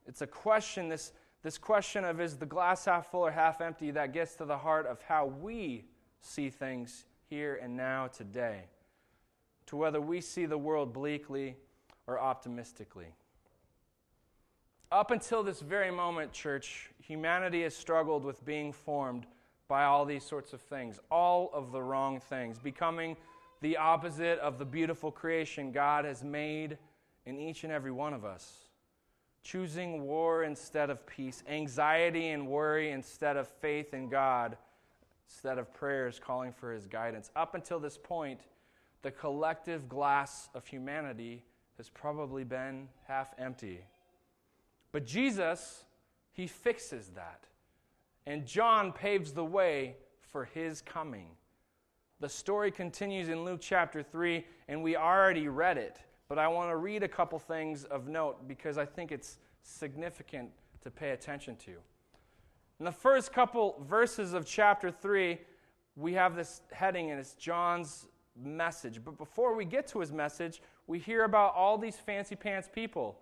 It's 0.07 0.23
a 0.23 0.27
question, 0.27 0.89
this, 0.89 1.13
This 1.43 1.59
question 1.59 2.05
of 2.05 2.21
is 2.21 2.37
the 2.37 2.47
glass 2.47 2.85
half 2.85 3.11
full 3.11 3.27
or 3.27 3.33
half 3.33 3.61
empty 3.61 3.91
that 3.91 4.13
gets 4.13 4.37
to 4.37 4.45
the 4.45 4.57
heart 4.57 4.87
of 4.87 5.03
how 5.03 5.27
we 5.27 5.85
see 6.21 6.51
things 6.51 7.05
here 7.29 7.59
and 7.61 7.77
now 7.77 8.07
today, 8.07 8.67
to 9.67 9.77
whether 9.77 10.01
we 10.01 10.21
see 10.21 10.47
the 10.47 10.59
world 10.59 10.93
bleakly 10.93 11.57
or 12.07 12.21
optimistically. 12.21 13.15
Up 14.91 15.11
until 15.11 15.43
this 15.43 15.61
very 15.61 15.91
moment, 15.91 16.33
church, 16.33 16.91
humanity 16.99 17.62
has 17.62 17.75
struggled 17.75 18.25
with 18.25 18.45
being 18.45 18.73
formed 18.73 19.27
by 19.67 19.85
all 19.85 20.05
these 20.05 20.23
sorts 20.23 20.53
of 20.53 20.61
things, 20.61 21.01
all 21.11 21.51
of 21.55 21.73
the 21.73 21.83
wrong 21.83 22.21
things, 22.21 22.59
becoming 22.59 23.17
the 23.62 23.79
opposite 23.79 24.38
of 24.41 24.59
the 24.59 24.65
beautiful 24.65 25.11
creation 25.11 25.73
God 25.73 26.05
has 26.05 26.23
made 26.23 26.77
in 27.25 27.38
each 27.38 27.65
and 27.65 27.73
every 27.73 27.93
one 27.93 28.12
of 28.12 28.25
us. 28.25 28.67
Choosing 29.43 30.03
war 30.03 30.45
instead 30.45 30.91
of 30.91 31.07
peace, 31.07 31.43
anxiety 31.49 32.29
and 32.29 32.47
worry 32.47 32.91
instead 32.91 33.37
of 33.37 33.49
faith 33.49 33.95
in 33.95 34.09
God, 34.09 34.59
instead 35.27 35.57
of 35.57 35.73
prayers 35.73 36.21
calling 36.23 36.53
for 36.53 36.73
His 36.73 36.87
guidance. 36.87 37.31
Up 37.35 37.55
until 37.55 37.81
this 37.81 37.97
point, 37.97 38.41
the 39.01 39.11
collective 39.11 39.88
glass 39.88 40.49
of 40.55 40.67
humanity 40.67 41.45
has 41.77 41.89
probably 41.89 42.45
been 42.45 42.89
half 43.07 43.35
empty. 43.39 43.81
But 44.93 45.07
Jesus, 45.07 45.85
He 46.33 46.47
fixes 46.47 47.11
that. 47.15 47.47
And 48.27 48.47
John 48.47 48.93
paves 48.93 49.33
the 49.33 49.45
way 49.45 49.97
for 50.21 50.45
His 50.45 50.81
coming. 50.81 51.29
The 52.21 52.29
story 52.29 52.71
continues 52.71 53.29
in 53.29 53.45
Luke 53.45 53.61
chapter 53.61 54.03
3, 54.03 54.45
and 54.69 54.83
we 54.83 54.97
already 54.97 55.49
read 55.49 55.77
it 55.79 56.01
but 56.33 56.39
I 56.39 56.49
want 56.49 56.71
to 56.71 56.77
read 56.77 57.03
a 57.03 57.09
couple 57.09 57.39
things 57.39 57.85
of 57.85 58.09
note 58.09 58.49
because 58.49 58.79
I 58.79 58.87
think 58.87 59.13
it's 59.13 59.37
significant 59.61 60.49
to 60.83 60.91
pay 60.91 61.11
attention 61.11 61.57
to. 61.57 61.73
In 62.79 62.87
the 62.87 62.91
first 62.91 63.35
couple 63.35 63.85
verses 63.87 64.33
of 64.33 64.47
chapter 64.47 64.91
3, 64.91 65.39
we 65.95 66.15
have 66.15 66.35
this 66.35 66.63
heading, 66.73 67.11
and 67.11 67.21
it's 67.21 67.35
John's 67.35 68.07
message. 68.37 69.01
But 69.05 69.18
before 69.18 69.55
we 69.55 69.64
get 69.64 69.87
to 69.88 70.01
his 70.01 70.12
message, 70.12 70.62
we 70.87 70.99
hear 70.99 71.25
about 71.25 71.55
all 71.55 71.79
these 71.79 71.97
fancy 71.97 72.37
pants 72.37 72.68
people 72.73 73.18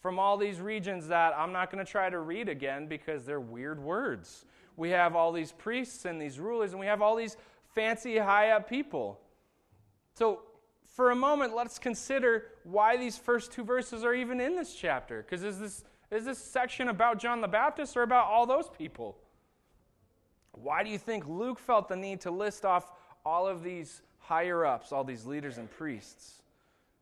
from 0.00 0.18
all 0.18 0.36
these 0.36 0.60
regions 0.60 1.08
that 1.08 1.34
I'm 1.36 1.52
not 1.52 1.70
going 1.70 1.84
to 1.84 1.90
try 1.90 2.08
to 2.08 2.20
read 2.20 2.48
again 2.48 2.86
because 2.86 3.24
they're 3.24 3.40
weird 3.40 3.82
words. 3.82 4.46
We 4.76 4.90
have 4.90 5.14
all 5.14 5.30
these 5.30 5.52
priests 5.52 6.06
and 6.06 6.20
these 6.20 6.40
rulers, 6.40 6.72
and 6.72 6.80
we 6.80 6.86
have 6.86 7.02
all 7.02 7.16
these 7.16 7.36
fancy, 7.74 8.16
high 8.16 8.50
up 8.50 8.68
people. 8.68 9.20
So 10.14 10.40
for 10.86 11.10
a 11.10 11.16
moment, 11.16 11.54
let's 11.54 11.78
consider 11.78 12.44
why 12.64 12.96
these 12.96 13.18
first 13.18 13.52
two 13.52 13.62
verses 13.62 14.04
are 14.04 14.14
even 14.14 14.40
in 14.40 14.56
this 14.56 14.74
chapter. 14.74 15.22
Because 15.22 15.44
is 15.44 15.58
this, 15.58 15.84
is 16.10 16.24
this 16.24 16.38
section 16.38 16.88
about 16.88 17.18
John 17.18 17.40
the 17.40 17.48
Baptist 17.48 17.96
or 17.96 18.02
about 18.02 18.26
all 18.26 18.46
those 18.46 18.70
people? 18.70 19.18
Why 20.52 20.82
do 20.82 20.90
you 20.90 20.98
think 20.98 21.26
Luke 21.28 21.58
felt 21.58 21.88
the 21.88 21.96
need 21.96 22.20
to 22.22 22.30
list 22.30 22.64
off 22.64 22.90
all 23.24 23.46
of 23.46 23.62
these 23.62 24.02
higher 24.30 24.64
ups, 24.64 24.92
all 24.92 25.02
these 25.02 25.26
leaders 25.26 25.58
and 25.58 25.68
priests? 25.68 26.40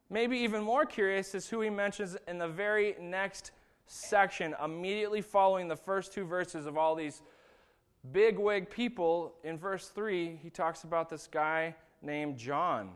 Maybe 0.08 0.38
even 0.38 0.62
more 0.62 0.86
curious 0.86 1.34
is 1.34 1.46
who 1.46 1.60
he 1.60 1.68
mentions 1.68 2.16
in 2.26 2.38
the 2.38 2.48
very 2.48 2.96
next 2.98 3.50
section, 3.86 4.54
immediately 4.64 5.20
following 5.20 5.68
the 5.68 5.76
first 5.76 6.14
two 6.14 6.24
verses 6.24 6.64
of 6.64 6.78
all 6.78 6.94
these 6.94 7.20
big 8.12 8.38
wig 8.38 8.70
people. 8.70 9.34
In 9.44 9.58
verse 9.58 9.88
3, 9.88 10.40
he 10.42 10.48
talks 10.48 10.84
about 10.84 11.10
this 11.10 11.26
guy 11.26 11.74
named 12.00 12.38
John. 12.38 12.92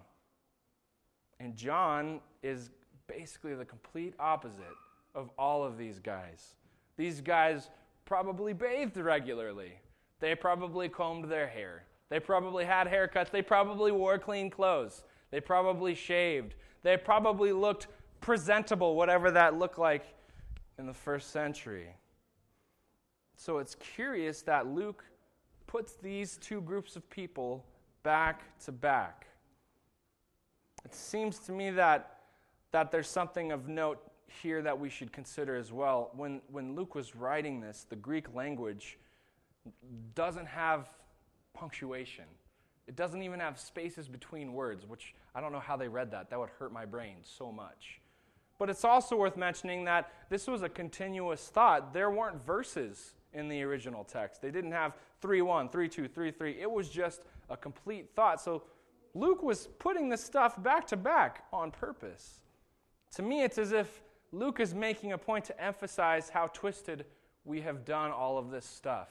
And 1.39 1.55
John 1.55 2.21
is 2.43 2.71
basically 3.07 3.55
the 3.55 3.67
complete 3.67 4.15
opposite 4.19 4.79
of 5.15 5.29
all 5.39 5.63
of 5.63 5.77
these 5.77 5.99
guys. 5.99 6.55
These 6.97 7.21
guys 7.21 7.69
probably 8.07 8.55
bathed 8.55 8.97
regularly. 8.97 9.73
They 10.21 10.35
probably 10.35 10.89
combed 10.89 11.27
their 11.27 11.49
hair. 11.49 11.85
They 12.13 12.21
probably 12.21 12.67
had 12.67 12.89
haircuts. 12.89 13.31
They 13.31 13.41
probably 13.41 13.91
wore 13.91 14.19
clean 14.19 14.51
clothes. 14.51 15.03
They 15.31 15.41
probably 15.41 15.95
shaved. 15.95 16.57
They 16.83 16.99
probably 16.99 17.53
looked 17.53 17.87
presentable, 18.21 18.97
whatever 18.97 19.31
that 19.31 19.59
looked 19.59 19.79
like 19.79 20.05
in 20.79 20.85
the 20.85 20.93
first 20.93 21.31
century. 21.31 21.89
So 23.35 23.57
it's 23.57 23.75
curious 23.77 24.43
that 24.43 24.67
Luke 24.67 25.03
puts 25.67 25.95
these 25.95 26.37
two 26.37 26.61
groups 26.61 26.97
of 26.97 27.09
people 27.09 27.65
back 28.03 28.43
to 28.67 28.73
back. 28.73 29.27
It 30.85 30.95
seems 30.95 31.39
to 31.39 31.53
me 31.53 31.71
that, 31.71 32.19
that 32.73 32.91
there's 32.91 33.09
something 33.09 33.53
of 33.53 33.69
note 33.69 34.03
here 34.27 34.61
that 34.61 34.79
we 34.79 34.91
should 34.91 35.13
consider 35.13 35.57
as 35.57 35.73
well. 35.73 36.11
When, 36.15 36.43
when 36.51 36.75
Luke 36.75 36.95
was 36.95 37.17
writing 37.17 37.59
this, 37.63 37.87
the 37.89 37.97
Greek 37.97 38.35
language 38.35 38.99
doesn't 40.15 40.49
have 40.49 40.91
punctuation. 41.55 42.25
It 42.87 42.97
doesn't 42.97 43.23
even 43.23 43.41
have 43.41 43.59
spaces 43.59 44.09
between 44.09 44.53
words, 44.53 44.87
which 44.87 45.15
I 45.35 45.41
don't 45.41 45.53
know 45.53 45.61
how 45.61 45.77
they 45.77 45.89
read 45.89 46.11
that. 46.11 46.31
That 46.31 46.39
would 46.39 46.51
hurt 46.59 46.73
my 46.73 46.85
brain 46.85 47.17
so 47.23 47.53
much. 47.53 48.01
But 48.59 48.71
it's 48.71 48.85
also 48.85 49.17
worth 49.17 49.37
mentioning 49.37 49.85
that 49.85 50.13
this 50.29 50.47
was 50.47 50.63
a 50.63 50.69
continuous 50.69 51.49
thought. 51.49 51.93
There 51.93 52.11
weren't 52.11 52.45
verses 52.45 53.15
in 53.33 53.49
the 53.49 53.63
original 53.63 54.05
text. 54.05 54.43
They 54.43 54.51
didn't 54.51 54.73
have 54.73 54.95
3 55.21 55.43
1, 55.43 55.69
3 55.69 55.89
2, 55.89 56.09
3 56.09 56.31
3. 56.31 56.61
It 56.61 56.71
was 56.71 56.89
just 56.89 57.23
a 57.49 57.57
complete 57.57 58.11
thought. 58.15 58.41
So 58.41 58.65
Luke 59.15 59.43
was 59.43 59.69
putting 59.79 60.09
this 60.09 60.23
stuff 60.23 60.63
back 60.63 60.87
to 60.89 60.97
back 60.97 61.45
on 61.53 61.71
purpose. 61.71 62.41
To 63.17 63.23
me, 63.23 63.43
it's 63.43 63.59
as 63.59 63.73
if 63.73 64.03
Luke 64.33 64.61
is 64.61 64.75
making 64.75 65.13
a 65.13 65.19
point 65.19 65.45
to 65.47 65.63
emphasize 65.63 66.31
how 66.31 66.47
twisted 66.49 67.05
we 67.45 67.61
have 67.61 67.85
done 67.85 68.11
all 68.11 68.39
of 68.39 68.51
this 68.51 68.65
stuff, 68.65 69.09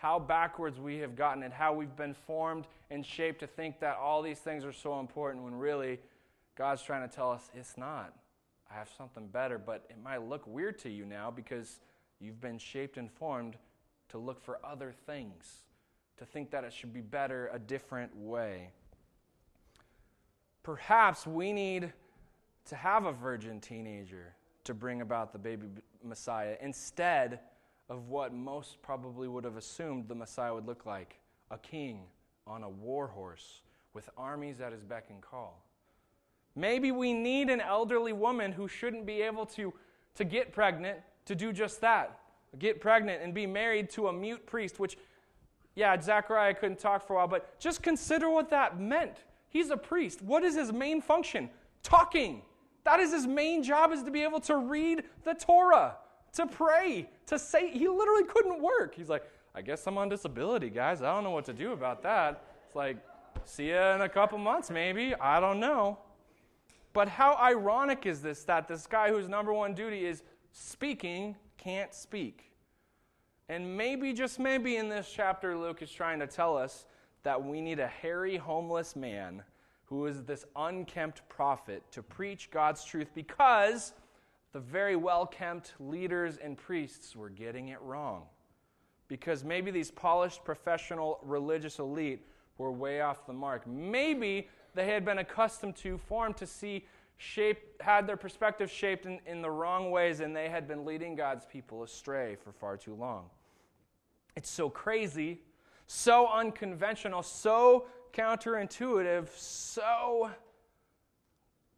how 0.00 0.18
backwards 0.18 0.80
we 0.80 0.96
have 0.96 1.14
gotten, 1.14 1.42
and 1.42 1.52
how 1.52 1.74
we've 1.74 1.94
been 1.94 2.14
formed 2.14 2.66
and 2.90 3.04
shaped 3.04 3.40
to 3.40 3.46
think 3.46 3.80
that 3.80 3.98
all 3.98 4.22
these 4.22 4.38
things 4.38 4.64
are 4.64 4.72
so 4.72 4.98
important 4.98 5.44
when 5.44 5.54
really 5.54 5.98
God's 6.56 6.80
trying 6.80 7.06
to 7.06 7.14
tell 7.14 7.30
us 7.30 7.50
it's 7.54 7.76
not. 7.76 8.14
I 8.70 8.78
have 8.78 8.88
something 8.96 9.26
better, 9.26 9.58
but 9.58 9.84
it 9.90 10.02
might 10.02 10.22
look 10.22 10.46
weird 10.46 10.78
to 10.80 10.88
you 10.88 11.04
now 11.04 11.30
because 11.30 11.80
you've 12.18 12.40
been 12.40 12.56
shaped 12.56 12.96
and 12.96 13.10
formed 13.10 13.56
to 14.08 14.16
look 14.16 14.42
for 14.42 14.58
other 14.64 14.94
things, 15.04 15.64
to 16.16 16.24
think 16.24 16.50
that 16.50 16.64
it 16.64 16.72
should 16.72 16.94
be 16.94 17.02
better 17.02 17.50
a 17.52 17.58
different 17.58 18.16
way. 18.16 18.70
Perhaps 20.62 21.26
we 21.26 21.52
need 21.52 21.92
to 22.64 22.74
have 22.74 23.04
a 23.04 23.12
virgin 23.12 23.60
teenager 23.60 24.34
to 24.64 24.72
bring 24.72 25.02
about 25.02 25.34
the 25.34 25.38
baby 25.38 25.66
Messiah 26.02 26.56
instead 26.62 27.40
of 27.90 28.08
what 28.08 28.32
most 28.32 28.80
probably 28.80 29.28
would 29.28 29.44
have 29.44 29.58
assumed 29.58 30.08
the 30.08 30.14
Messiah 30.14 30.54
would 30.54 30.66
look 30.66 30.86
like 30.86 31.18
a 31.50 31.58
king 31.58 32.04
on 32.46 32.62
a 32.62 32.68
war 32.70 33.08
horse 33.08 33.60
with 33.92 34.08
armies 34.16 34.62
at 34.62 34.72
his 34.72 34.82
beck 34.82 35.06
and 35.10 35.20
call. 35.20 35.62
Maybe 36.56 36.90
we 36.92 37.12
need 37.12 37.50
an 37.50 37.60
elderly 37.60 38.14
woman 38.14 38.52
who 38.52 38.66
shouldn't 38.66 39.04
be 39.04 39.20
able 39.20 39.44
to, 39.46 39.74
to 40.14 40.24
get 40.24 40.52
pregnant 40.52 41.00
to 41.26 41.34
do 41.34 41.52
just 41.52 41.82
that 41.82 42.20
get 42.58 42.80
pregnant 42.80 43.22
and 43.22 43.32
be 43.32 43.46
married 43.46 43.90
to 43.90 44.08
a 44.08 44.12
mute 44.12 44.44
priest, 44.46 44.78
which, 44.80 44.96
yeah, 45.74 45.98
Zechariah 46.00 46.54
couldn't 46.54 46.78
talk 46.78 47.06
for 47.06 47.14
a 47.14 47.16
while, 47.16 47.28
but 47.28 47.58
just 47.60 47.82
consider 47.82 48.28
what 48.28 48.50
that 48.50 48.80
meant. 48.80 49.24
He's 49.48 49.70
a 49.70 49.76
priest. 49.76 50.22
What 50.22 50.42
is 50.44 50.54
his 50.54 50.72
main 50.72 51.00
function? 51.00 51.50
Talking. 51.82 52.42
That 52.84 53.00
is 53.00 53.12
his 53.12 53.26
main 53.26 53.62
job 53.62 53.92
is 53.92 54.02
to 54.02 54.10
be 54.10 54.22
able 54.22 54.40
to 54.40 54.56
read 54.56 55.04
the 55.24 55.34
Torah, 55.34 55.96
to 56.34 56.46
pray, 56.46 57.08
to 57.26 57.38
say 57.38 57.70
he 57.70 57.88
literally 57.88 58.24
couldn't 58.24 58.62
work. 58.62 58.94
He's 58.94 59.08
like, 59.08 59.24
I 59.54 59.62
guess 59.62 59.86
I'm 59.86 59.98
on 59.98 60.08
disability, 60.08 60.70
guys. 60.70 61.02
I 61.02 61.12
don't 61.14 61.24
know 61.24 61.30
what 61.30 61.44
to 61.46 61.52
do 61.52 61.72
about 61.72 62.02
that. 62.02 62.44
It's 62.66 62.76
like, 62.76 62.96
see 63.44 63.68
you 63.68 63.76
in 63.76 64.02
a 64.02 64.08
couple 64.08 64.38
months, 64.38 64.70
maybe. 64.70 65.14
I 65.16 65.40
don't 65.40 65.58
know. 65.58 65.98
But 66.92 67.08
how 67.08 67.36
ironic 67.36 68.06
is 68.06 68.20
this 68.20 68.44
that 68.44 68.68
this 68.68 68.86
guy 68.86 69.10
whose 69.10 69.28
number 69.28 69.52
one 69.52 69.74
duty 69.74 70.06
is 70.06 70.22
speaking 70.52 71.36
can't 71.56 71.94
speak? 71.94 72.52
And 73.48 73.76
maybe, 73.76 74.12
just 74.12 74.38
maybe 74.38 74.76
in 74.76 74.88
this 74.88 75.10
chapter, 75.12 75.56
Luke 75.56 75.82
is 75.82 75.90
trying 75.90 76.20
to 76.20 76.26
tell 76.26 76.56
us 76.56 76.86
that 77.24 77.42
we 77.42 77.60
need 77.60 77.80
a 77.80 77.86
hairy, 77.86 78.36
homeless 78.36 78.94
man 78.94 79.42
who 79.86 80.06
is 80.06 80.22
this 80.22 80.44
unkempt 80.54 81.28
prophet 81.28 81.82
to 81.90 82.02
preach 82.02 82.50
God's 82.52 82.84
truth 82.84 83.08
because 83.12 83.92
the 84.52 84.60
very 84.60 84.96
well 84.96 85.26
kempt 85.26 85.74
leaders 85.78 86.36
and 86.36 86.56
priests 86.56 87.14
were 87.14 87.28
getting 87.28 87.68
it 87.68 87.80
wrong. 87.82 88.24
Because 89.08 89.44
maybe 89.44 89.70
these 89.70 89.90
polished 89.90 90.44
professional 90.44 91.18
religious 91.22 91.78
elite 91.78 92.26
were 92.58 92.70
way 92.70 93.00
off 93.00 93.26
the 93.26 93.32
mark. 93.32 93.66
Maybe 93.66 94.48
they 94.74 94.86
had 94.86 95.04
been 95.04 95.18
accustomed 95.18 95.76
to, 95.76 95.98
formed 95.98 96.36
to 96.36 96.46
see, 96.46 96.86
shaped, 97.16 97.82
had 97.82 98.06
their 98.06 98.16
perspective 98.16 98.70
shaped 98.70 99.06
in, 99.06 99.18
in 99.26 99.42
the 99.42 99.50
wrong 99.50 99.90
ways, 99.90 100.20
and 100.20 100.34
they 100.34 100.48
had 100.48 100.68
been 100.68 100.84
leading 100.84 101.16
God's 101.16 101.44
people 101.44 101.82
astray 101.82 102.36
for 102.36 102.52
far 102.52 102.76
too 102.76 102.94
long. 102.94 103.24
It's 104.36 104.50
so 104.50 104.70
crazy 104.70 105.40
so 105.92 106.28
unconventional, 106.28 107.20
so 107.20 107.86
counterintuitive, 108.12 109.26
so 109.36 110.30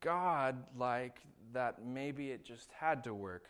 God 0.00 0.62
like 0.76 1.16
that 1.53 1.85
maybe 1.85 2.31
it 2.31 2.45
just 2.45 2.71
had 2.73 3.05
to 3.05 3.15
work 3.15 3.47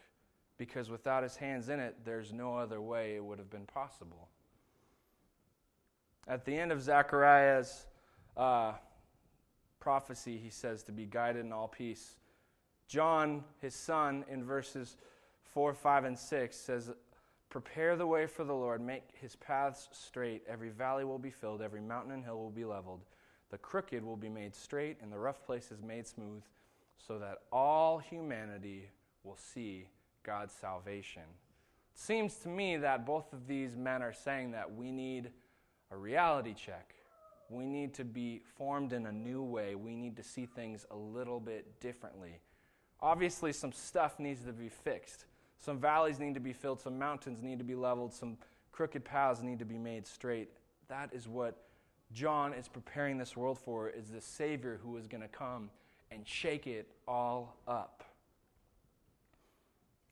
because 0.58 0.90
without 0.90 1.22
his 1.22 1.36
hands 1.36 1.68
in 1.68 1.80
it, 1.80 1.96
there's 2.04 2.32
no 2.32 2.56
other 2.56 2.80
way 2.80 3.16
it 3.16 3.24
would 3.24 3.38
have 3.38 3.50
been 3.50 3.66
possible. 3.66 4.28
At 6.28 6.44
the 6.44 6.56
end 6.56 6.70
of 6.70 6.80
Zechariah's 6.80 7.86
uh, 8.36 8.72
prophecy, 9.80 10.38
he 10.38 10.50
says 10.50 10.84
to 10.84 10.92
be 10.92 11.04
guided 11.04 11.44
in 11.44 11.52
all 11.52 11.68
peace. 11.68 12.16
John, 12.86 13.42
his 13.60 13.74
son, 13.74 14.24
in 14.30 14.44
verses 14.44 14.96
4, 15.52 15.74
5, 15.74 16.04
and 16.04 16.18
6 16.18 16.56
says, 16.56 16.90
Prepare 17.48 17.96
the 17.96 18.06
way 18.06 18.26
for 18.26 18.44
the 18.44 18.54
Lord, 18.54 18.80
make 18.80 19.02
his 19.20 19.36
paths 19.36 19.88
straight. 19.92 20.42
Every 20.48 20.70
valley 20.70 21.04
will 21.04 21.18
be 21.18 21.30
filled, 21.30 21.60
every 21.60 21.80
mountain 21.80 22.12
and 22.12 22.24
hill 22.24 22.38
will 22.38 22.50
be 22.50 22.64
leveled. 22.64 23.00
The 23.50 23.58
crooked 23.58 24.02
will 24.02 24.16
be 24.16 24.30
made 24.30 24.54
straight, 24.54 24.96
and 25.02 25.12
the 25.12 25.18
rough 25.18 25.44
places 25.44 25.82
made 25.82 26.06
smooth, 26.06 26.42
so 27.06 27.18
that 27.18 27.38
all 27.52 27.98
humanity 27.98 28.88
will 29.24 29.36
see 29.36 29.88
God's 30.22 30.54
salvation. 30.54 31.22
It 31.22 32.00
seems 32.00 32.36
to 32.36 32.48
me 32.48 32.76
that 32.78 33.04
both 33.04 33.32
of 33.32 33.46
these 33.46 33.76
men 33.76 34.02
are 34.02 34.12
saying 34.12 34.52
that 34.52 34.74
we 34.74 34.90
need 34.90 35.30
a 35.90 35.96
reality 35.96 36.54
check. 36.54 36.94
We 37.50 37.66
need 37.66 37.92
to 37.94 38.04
be 38.04 38.40
formed 38.56 38.92
in 38.92 39.06
a 39.06 39.12
new 39.12 39.42
way. 39.42 39.74
We 39.74 39.94
need 39.94 40.16
to 40.16 40.22
see 40.22 40.46
things 40.46 40.86
a 40.90 40.96
little 40.96 41.38
bit 41.38 41.80
differently. 41.80 42.40
Obviously, 43.00 43.52
some 43.52 43.72
stuff 43.72 44.18
needs 44.18 44.42
to 44.44 44.52
be 44.52 44.68
fixed. 44.68 45.26
Some 45.58 45.78
valleys 45.78 46.18
need 46.18 46.34
to 46.34 46.40
be 46.40 46.52
filled, 46.52 46.80
some 46.80 46.98
mountains 46.98 47.42
need 47.42 47.58
to 47.58 47.64
be 47.64 47.76
leveled, 47.76 48.12
some 48.12 48.36
crooked 48.72 49.04
paths 49.04 49.42
need 49.42 49.60
to 49.60 49.64
be 49.64 49.78
made 49.78 50.06
straight. 50.06 50.48
That 50.88 51.10
is 51.12 51.28
what 51.28 51.56
John 52.12 52.52
is 52.52 52.68
preparing 52.68 53.16
this 53.16 53.36
world 53.36 53.58
for 53.58 53.88
is 53.88 54.08
the 54.08 54.20
savior 54.20 54.80
who 54.82 54.96
is 54.96 55.06
going 55.06 55.20
to 55.22 55.28
come 55.28 55.70
and 56.12 56.26
shake 56.26 56.66
it 56.66 56.88
all 57.08 57.56
up. 57.66 58.04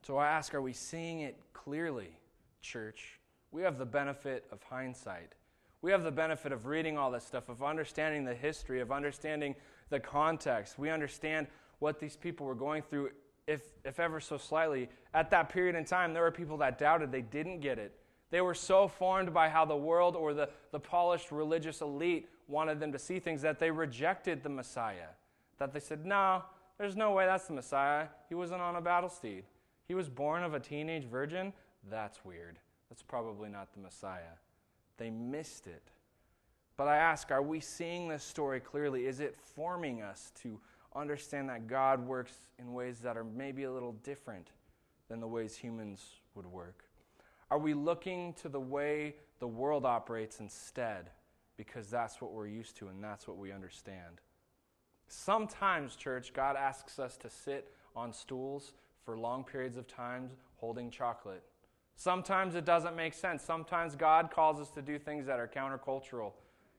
So 0.03 0.17
I 0.17 0.29
ask, 0.29 0.55
are 0.55 0.63
we 0.63 0.73
seeing 0.73 1.21
it 1.21 1.37
clearly, 1.53 2.17
church? 2.63 3.21
We 3.53 3.63
have 3.63 3.79
the 3.79 3.87
benefit 3.87 4.47
of 4.51 4.63
hindsight. 4.63 5.35
We 5.83 5.91
have 5.91 6.03
the 6.03 6.11
benefit 6.11 6.53
of 6.53 6.67
reading 6.67 6.99
all 6.99 7.11
this 7.11 7.25
stuff, 7.25 7.49
of 7.49 7.63
understanding 7.63 8.25
the 8.25 8.35
history, 8.35 8.81
of 8.81 8.93
understanding 8.93 9.55
the 9.89 10.01
context. 10.01 10.79
We 10.79 10.91
understand 10.91 11.47
what 11.79 12.01
these 12.01 12.17
people 12.17 12.47
were 12.47 12.55
going 12.55 12.83
through, 12.83 13.11
if, 13.47 13.63
if 13.85 14.01
ever 14.01 14.21
so 14.21 14.37
slightly. 14.37 14.89
At 15.15 15.31
that 15.31 15.49
period 15.49 15.75
in 15.75 15.85
time, 15.85 16.13
there 16.13 16.23
were 16.23 16.31
people 16.31 16.57
that 16.59 16.79
doubted, 16.79 17.13
they 17.13 17.23
didn't 17.23 17.61
get 17.61 17.79
it. 17.79 17.95
They 18.31 18.41
were 18.41 18.55
so 18.55 18.89
formed 18.89 19.35
by 19.35 19.49
how 19.49 19.65
the 19.65 19.77
world 19.77 20.17
or 20.17 20.35
the, 20.35 20.51
the 20.71 20.79
polished 20.79 21.33
religious 21.33 21.81
elite 21.81 22.29
wanted 22.47 22.79
them 22.79 22.93
to 22.93 22.99
see 22.99 23.19
things 23.19 23.43
that 23.43 23.59
they 23.59 23.71
rejected 23.71 24.43
the 24.43 24.49
Messiah. 24.49 25.09
That 25.61 25.73
they 25.73 25.79
said, 25.79 26.05
No, 26.05 26.43
there's 26.79 26.97
no 26.97 27.13
way 27.13 27.27
that's 27.27 27.47
the 27.47 27.53
Messiah. 27.53 28.09
He 28.29 28.35
wasn't 28.35 28.63
on 28.63 28.75
a 28.75 28.81
battle 28.81 29.11
steed. 29.11 29.45
He 29.87 29.95
was 29.95 30.09
born 30.09 30.43
of 30.43 30.55
a 30.55 30.61
teenage 30.61 31.05
virgin? 31.05 31.53
That's 31.89 32.25
weird. 32.25 32.59
That's 32.89 33.03
probably 33.03 33.49
not 33.49 33.73
the 33.73 33.81
Messiah. 33.81 34.39
They 34.97 35.11
missed 35.11 35.67
it. 35.67 35.83
But 36.77 36.89
I 36.89 36.97
ask, 36.97 37.31
are 37.31 37.43
we 37.43 37.61
seeing 37.61 38.09
this 38.09 38.25
story 38.25 38.59
clearly? 38.59 39.07
Is 39.07 39.21
it 39.21 39.37
forming 39.37 40.01
us 40.01 40.33
to 40.43 40.59
understand 40.97 41.49
that 41.51 41.67
God 41.67 42.07
works 42.07 42.33
in 42.59 42.73
ways 42.73 43.01
that 43.01 43.17
are 43.17 43.25
maybe 43.25 43.65
a 43.65 43.73
little 43.73 43.93
different 44.03 44.49
than 45.09 45.21
the 45.21 45.29
ways 45.29 45.57
humans 45.57 46.03
would 46.35 46.47
work? 46.47 46.85
Are 47.51 47.59
we 47.59 47.75
looking 47.75 48.33
to 48.35 48.49
the 48.49 48.61
way 48.61 49.17
the 49.41 49.47
world 49.47 49.85
operates 49.85 50.41
instead 50.41 51.11
because 51.57 51.91
that's 51.91 52.21
what 52.23 52.33
we're 52.33 52.47
used 52.47 52.77
to 52.79 52.89
and 52.89 53.05
that's 53.05 53.29
what 53.29 53.37
we 53.37 53.53
understand? 53.53 54.21
Sometimes, 55.13 55.97
church, 55.97 56.33
God 56.33 56.55
asks 56.55 57.01
us 57.01 57.17
to 57.17 57.29
sit 57.29 57.73
on 57.97 58.13
stools 58.13 58.75
for 59.05 59.19
long 59.19 59.43
periods 59.43 59.77
of 59.77 59.89
time 59.89 60.31
holding 60.59 60.89
chocolate. 60.89 61.43
Sometimes 61.97 62.55
it 62.55 62.65
doesn't 62.65 62.95
make 62.95 63.13
sense. 63.13 63.43
Sometimes 63.43 63.97
God 63.97 64.31
calls 64.31 64.61
us 64.61 64.71
to 64.71 64.83
do 64.83 65.01
things 65.01 65.27
that 65.27 65.41
are 65.41 65.49
countercultural, 65.49 66.33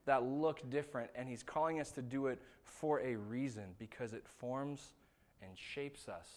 that 0.06 0.24
look 0.24 0.68
different, 0.70 1.12
and 1.14 1.28
He's 1.28 1.44
calling 1.44 1.82
us 1.82 1.92
to 1.92 2.02
do 2.02 2.28
it 2.28 2.42
for 2.64 3.02
a 3.02 3.16
reason 3.16 3.66
because 3.78 4.14
it 4.14 4.26
forms 4.26 4.94
and 5.42 5.52
shapes 5.58 6.08
us 6.08 6.30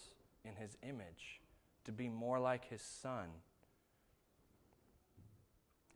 in 0.45 0.57
His 0.57 0.77
image 0.83 1.41
to 1.85 1.93
be 1.93 2.09
more 2.09 2.41
like 2.41 2.69
His 2.69 2.83
Son. 2.83 3.29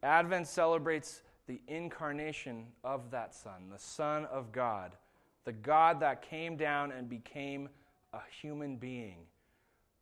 Advent 0.04 0.46
celebrates 0.46 1.22
the 1.48 1.60
incarnation 1.66 2.66
of 2.84 3.10
that 3.10 3.34
Son, 3.34 3.68
the 3.72 3.80
Son 3.80 4.26
of 4.26 4.52
God, 4.52 4.92
the 5.48 5.52
God 5.54 6.00
that 6.00 6.20
came 6.20 6.58
down 6.58 6.92
and 6.92 7.08
became 7.08 7.70
a 8.12 8.18
human 8.42 8.76
being 8.76 9.16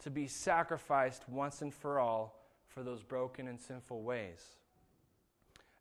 to 0.00 0.10
be 0.10 0.26
sacrificed 0.26 1.22
once 1.28 1.62
and 1.62 1.72
for 1.72 2.00
all 2.00 2.42
for 2.66 2.82
those 2.82 3.04
broken 3.04 3.46
and 3.46 3.60
sinful 3.60 4.02
ways. 4.02 4.56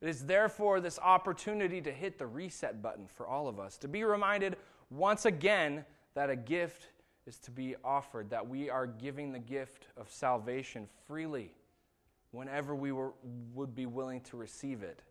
It 0.01 0.08
is 0.08 0.23
therefore 0.28 0.82
this 0.82 0.99
opportunity 0.99 1.82
to 1.82 1.91
hit 1.91 2.19
the 2.19 2.28
reset 2.28 2.84
button 2.84 3.08
for 3.08 3.25
all 3.25 3.47
of 3.47 3.60
us, 3.60 3.80
to 3.80 3.88
be 3.88 4.04
reminded 4.04 4.58
once 4.91 5.25
again 5.25 5.84
that 6.13 6.30
a 6.30 6.36
gift 6.36 6.89
is 7.25 7.39
to 7.39 7.49
be 7.49 7.75
offered, 7.84 8.30
that 8.30 8.47
we 8.47 8.69
are 8.69 8.86
giving 8.86 9.32
the 9.32 9.39
gift 9.39 9.88
of 9.97 10.12
salvation 10.12 10.88
freely 11.08 11.56
whenever 12.30 12.75
we 12.75 12.91
were, 12.91 13.13
would 13.56 13.73
be 13.73 13.88
willing 13.88 14.21
to 14.21 14.38
receive 14.38 14.84
it. 14.84 15.01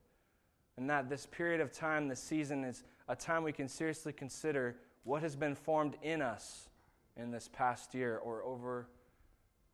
And 0.76 0.88
that 0.90 1.08
this 1.08 1.26
period 1.26 1.60
of 1.60 1.72
time, 1.72 2.06
this 2.06 2.20
season, 2.20 2.62
is 2.62 2.84
a 3.08 3.16
time 3.16 3.42
we 3.42 3.52
can 3.52 3.68
seriously 3.68 4.12
consider 4.12 4.76
what 5.04 5.22
has 5.22 5.36
been 5.36 5.54
formed 5.54 5.96
in 6.02 6.22
us 6.22 6.68
in 7.16 7.30
this 7.30 7.48
past 7.52 7.94
year 7.94 8.16
or 8.18 8.42
over 8.42 8.88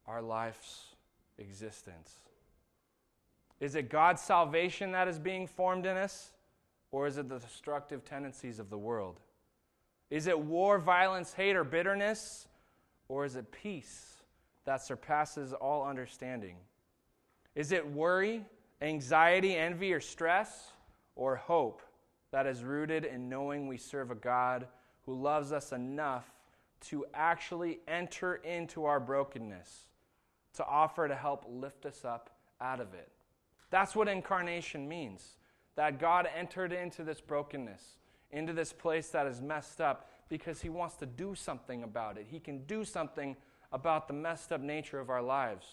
our 0.07 0.21
life's 0.21 0.95
existence. 1.39 2.15
Is 3.61 3.75
it 3.75 3.89
God's 3.89 4.23
salvation 4.23 4.93
that 4.93 5.07
is 5.07 5.19
being 5.19 5.47
formed 5.47 5.87
in 5.87 5.97
us, 5.97 6.33
or 6.91 7.07
is 7.07 7.19
it 7.19 7.29
the 7.29 7.39
destructive 7.39 8.05
tendencies 8.05 8.59
of 8.59 8.71
the 8.71 8.79
world? 8.79 9.21
Is 10.11 10.27
it 10.27 10.39
war, 10.39 10.79
violence, 10.79 11.33
hate, 11.35 11.55
or 11.55 11.63
bitterness, 11.63 12.49
or 13.09 13.25
is 13.25 13.37
it 13.37 13.53
peace 13.53 14.15
that 14.65 14.83
surpasses 14.83 15.53
all 15.53 15.87
understanding? 15.87 16.57
Is 17.55 17.71
it 17.71 17.87
worry, 17.93 18.45
anxiety, 18.81 19.55
envy, 19.55 19.93
or 19.93 20.01
stress, 20.01 20.73
or 21.15 21.37
hope 21.37 21.83
that 22.33 22.47
is 22.47 22.63
rooted 22.63 23.05
in 23.05 23.29
knowing 23.29 23.67
we 23.67 23.77
serve 23.77 24.11
a 24.11 24.15
God 24.15 24.67
who 25.07 25.15
loves 25.15 25.53
us 25.53 25.73
enough 25.73 26.27
to 26.83 27.05
actually 27.13 27.81
enter 27.89 28.37
into 28.37 28.85
our 28.85 29.01
brokenness, 29.01 29.87
to 30.55 30.65
offer 30.65 31.09
to 31.09 31.15
help 31.15 31.45
lift 31.49 31.87
us 31.87 32.05
up 32.05 32.31
out 32.61 32.81
of 32.81 32.95
it? 32.95 33.11
That's 33.71 33.95
what 33.95 34.09
incarnation 34.09 34.89
means. 34.89 35.37
That 35.77 35.99
God 35.99 36.29
entered 36.37 36.73
into 36.73 37.05
this 37.05 37.21
brokenness, 37.21 37.83
into 38.31 38.53
this 38.53 38.73
place 38.73 39.09
that 39.11 39.27
is 39.27 39.41
messed 39.41 39.81
up, 39.81 40.11
because 40.29 40.61
He 40.61 40.69
wants 40.69 40.97
to 40.97 41.07
do 41.07 41.35
something 41.35 41.83
about 41.83 42.19
it. 42.19 42.27
He 42.31 42.41
can 42.41 42.65
do 42.65 42.85
something 42.85 43.37
about 43.73 44.09
the 44.09 44.15
messed 44.15 44.53
up 44.53 44.61
nature 44.61 45.01
of 45.01 45.11
our 45.11 45.23
lives 45.23 45.67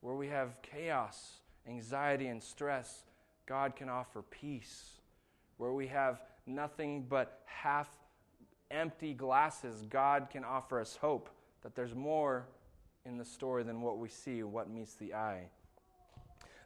where 0.00 0.14
we 0.14 0.28
have 0.28 0.60
chaos, 0.62 1.38
anxiety, 1.66 2.28
and 2.28 2.42
stress, 2.42 3.04
God 3.46 3.76
can 3.76 3.88
offer 3.88 4.22
peace. 4.22 5.00
Where 5.56 5.72
we 5.72 5.86
have 5.88 6.20
nothing 6.46 7.06
but 7.08 7.42
half 7.46 7.88
empty 8.70 9.14
glasses, 9.14 9.82
God 9.88 10.28
can 10.30 10.44
offer 10.44 10.80
us 10.80 10.96
hope 10.96 11.30
that 11.62 11.74
there's 11.74 11.94
more 11.94 12.46
in 13.04 13.16
the 13.16 13.24
story 13.24 13.62
than 13.62 13.80
what 13.80 13.98
we 13.98 14.08
see, 14.08 14.42
what 14.42 14.68
meets 14.68 14.94
the 14.94 15.14
eye. 15.14 15.48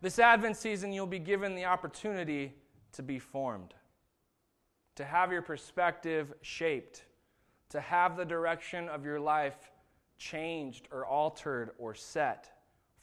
This 0.03 0.19
Advent 0.19 0.57
season, 0.57 0.93
you'll 0.93 1.07
be 1.07 1.19
given 1.19 1.55
the 1.55 1.67
opportunity 1.67 2.55
to 2.93 3.03
be 3.03 3.19
formed, 3.19 3.75
to 4.97 5.05
have 5.05 5.31
your 5.31 5.43
perspective 5.43 6.33
shaped, 6.41 7.05
to 7.69 7.81
have 7.81 8.17
the 8.17 8.25
direction 8.25 8.89
of 8.89 9.05
your 9.05 9.21
life 9.21 9.71
changed 10.19 10.89
or 10.91 11.07
altered 11.07 11.71
or 11.79 11.95
set 11.95 12.51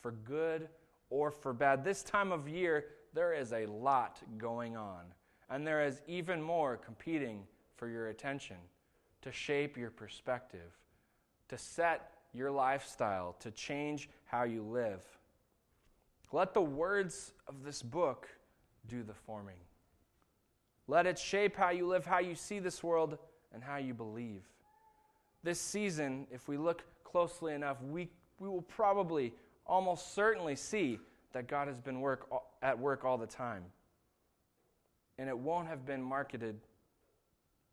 for 0.01 0.11
good 0.11 0.67
or 1.09 1.31
for 1.31 1.53
bad. 1.53 1.83
This 1.83 2.03
time 2.03 2.31
of 2.31 2.47
year, 2.47 2.85
there 3.13 3.33
is 3.33 3.53
a 3.53 3.65
lot 3.65 4.19
going 4.37 4.75
on, 4.75 5.05
and 5.49 5.65
there 5.65 5.85
is 5.85 6.01
even 6.07 6.41
more 6.41 6.77
competing 6.77 7.43
for 7.75 7.87
your 7.87 8.09
attention 8.09 8.57
to 9.21 9.31
shape 9.31 9.77
your 9.77 9.91
perspective, 9.91 10.71
to 11.49 11.57
set 11.57 12.11
your 12.33 12.51
lifestyle, 12.51 13.35
to 13.39 13.51
change 13.51 14.09
how 14.25 14.43
you 14.43 14.61
live. 14.61 15.03
Let 16.31 16.53
the 16.53 16.61
words 16.61 17.33
of 17.47 17.63
this 17.63 17.81
book 17.81 18.27
do 18.87 19.03
the 19.03 19.13
forming. 19.13 19.55
Let 20.87 21.05
it 21.05 21.17
shape 21.17 21.55
how 21.55 21.69
you 21.69 21.87
live, 21.87 22.05
how 22.05 22.19
you 22.19 22.35
see 22.35 22.59
this 22.59 22.83
world, 22.83 23.17
and 23.53 23.63
how 23.63 23.77
you 23.77 23.93
believe. 23.93 24.43
This 25.43 25.59
season, 25.59 26.27
if 26.31 26.47
we 26.47 26.57
look 26.57 26.83
closely 27.03 27.53
enough, 27.53 27.81
we, 27.81 28.09
we 28.39 28.49
will 28.49 28.61
probably 28.61 29.33
almost 29.65 30.13
certainly 30.13 30.55
see 30.55 30.99
that 31.33 31.47
God 31.47 31.67
has 31.67 31.79
been 31.79 32.01
work, 32.01 32.27
at 32.61 32.77
work 32.77 33.05
all 33.05 33.17
the 33.17 33.27
time. 33.27 33.63
And 35.19 35.29
it 35.29 35.37
won't 35.37 35.67
have 35.67 35.85
been 35.85 36.01
marketed 36.01 36.57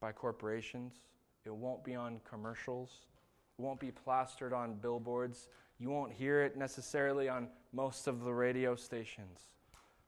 by 0.00 0.12
corporations, 0.12 0.94
it 1.44 1.54
won't 1.54 1.84
be 1.84 1.94
on 1.94 2.20
commercials, 2.28 3.06
it 3.58 3.62
won't 3.62 3.80
be 3.80 3.90
plastered 3.90 4.52
on 4.52 4.74
billboards 4.74 5.48
You 5.78 5.90
won't 5.90 6.12
hear 6.12 6.42
it 6.42 6.56
necessarily 6.56 7.28
on 7.28 7.48
most 7.72 8.06
of 8.06 8.22
the 8.24 8.32
radio 8.32 8.76
stations. 8.76 9.40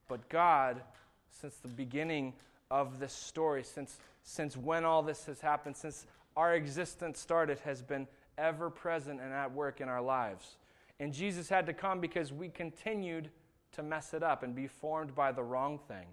But 0.08 0.28
God, 0.28 0.80
since 1.28 1.56
the 1.56 1.68
beginning 1.68 2.34
of 2.70 2.98
this 2.98 3.12
story, 3.12 3.64
since, 3.64 3.98
since 4.22 4.56
when 4.56 4.84
all 4.84 5.02
this 5.02 5.26
has 5.26 5.40
happened, 5.40 5.76
since 5.76 6.06
our 6.36 6.54
existence 6.54 7.18
started, 7.18 7.58
has 7.60 7.82
been 7.82 8.06
ever 8.38 8.70
present 8.70 9.20
and 9.20 9.32
at 9.32 9.52
work 9.52 9.80
in 9.80 9.88
our 9.88 10.02
lives. 10.02 10.56
And 11.00 11.12
Jesus 11.12 11.48
had 11.48 11.66
to 11.66 11.72
come 11.72 12.00
because 12.00 12.32
we 12.32 12.48
continued 12.48 13.30
to 13.72 13.82
mess 13.82 14.14
it 14.14 14.22
up 14.22 14.42
and 14.42 14.54
be 14.54 14.66
formed 14.66 15.14
by 15.14 15.32
the 15.32 15.42
wrong 15.42 15.78
thing. 15.88 16.06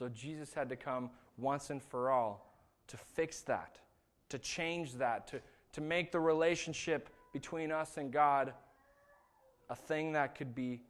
So 0.00 0.08
Jesus 0.08 0.54
had 0.54 0.70
to 0.70 0.76
come 0.76 1.10
once 1.36 1.68
and 1.68 1.82
for 1.82 2.10
all 2.10 2.54
to 2.86 2.96
fix 2.96 3.42
that, 3.42 3.78
to 4.30 4.38
change 4.38 4.94
that, 4.94 5.28
to, 5.28 5.42
to 5.74 5.82
make 5.82 6.10
the 6.10 6.18
relationship 6.18 7.10
between 7.34 7.70
us 7.70 7.98
and 7.98 8.10
God 8.10 8.54
a 9.68 9.76
thing 9.76 10.12
that 10.12 10.34
could 10.34 10.54
be 10.54 10.80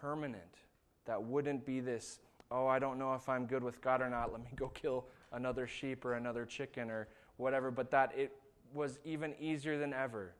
permanent, 0.00 0.56
that 1.04 1.22
wouldn't 1.22 1.64
be 1.64 1.78
this, 1.78 2.18
oh, 2.50 2.66
I 2.66 2.80
don't 2.80 2.98
know 2.98 3.14
if 3.14 3.28
I'm 3.28 3.46
good 3.46 3.62
with 3.62 3.80
God 3.80 4.02
or 4.02 4.10
not, 4.10 4.32
let 4.32 4.40
me 4.40 4.50
go 4.56 4.66
kill 4.74 5.06
another 5.30 5.68
sheep 5.68 6.04
or 6.04 6.14
another 6.14 6.44
chicken 6.44 6.90
or 6.90 7.06
whatever, 7.36 7.70
but 7.70 7.92
that 7.92 8.10
it 8.16 8.32
was 8.74 8.98
even 9.04 9.36
easier 9.38 9.78
than 9.78 9.92
ever 9.92 10.34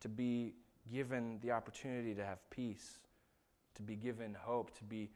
to 0.00 0.08
be 0.08 0.54
given 0.90 1.38
the 1.42 1.50
opportunity 1.50 2.14
to 2.14 2.24
have 2.24 2.38
peace, 2.48 3.00
to 3.74 3.82
be 3.82 3.94
given 3.94 4.34
hope, 4.40 4.74
to 4.78 4.84
be 4.84 5.10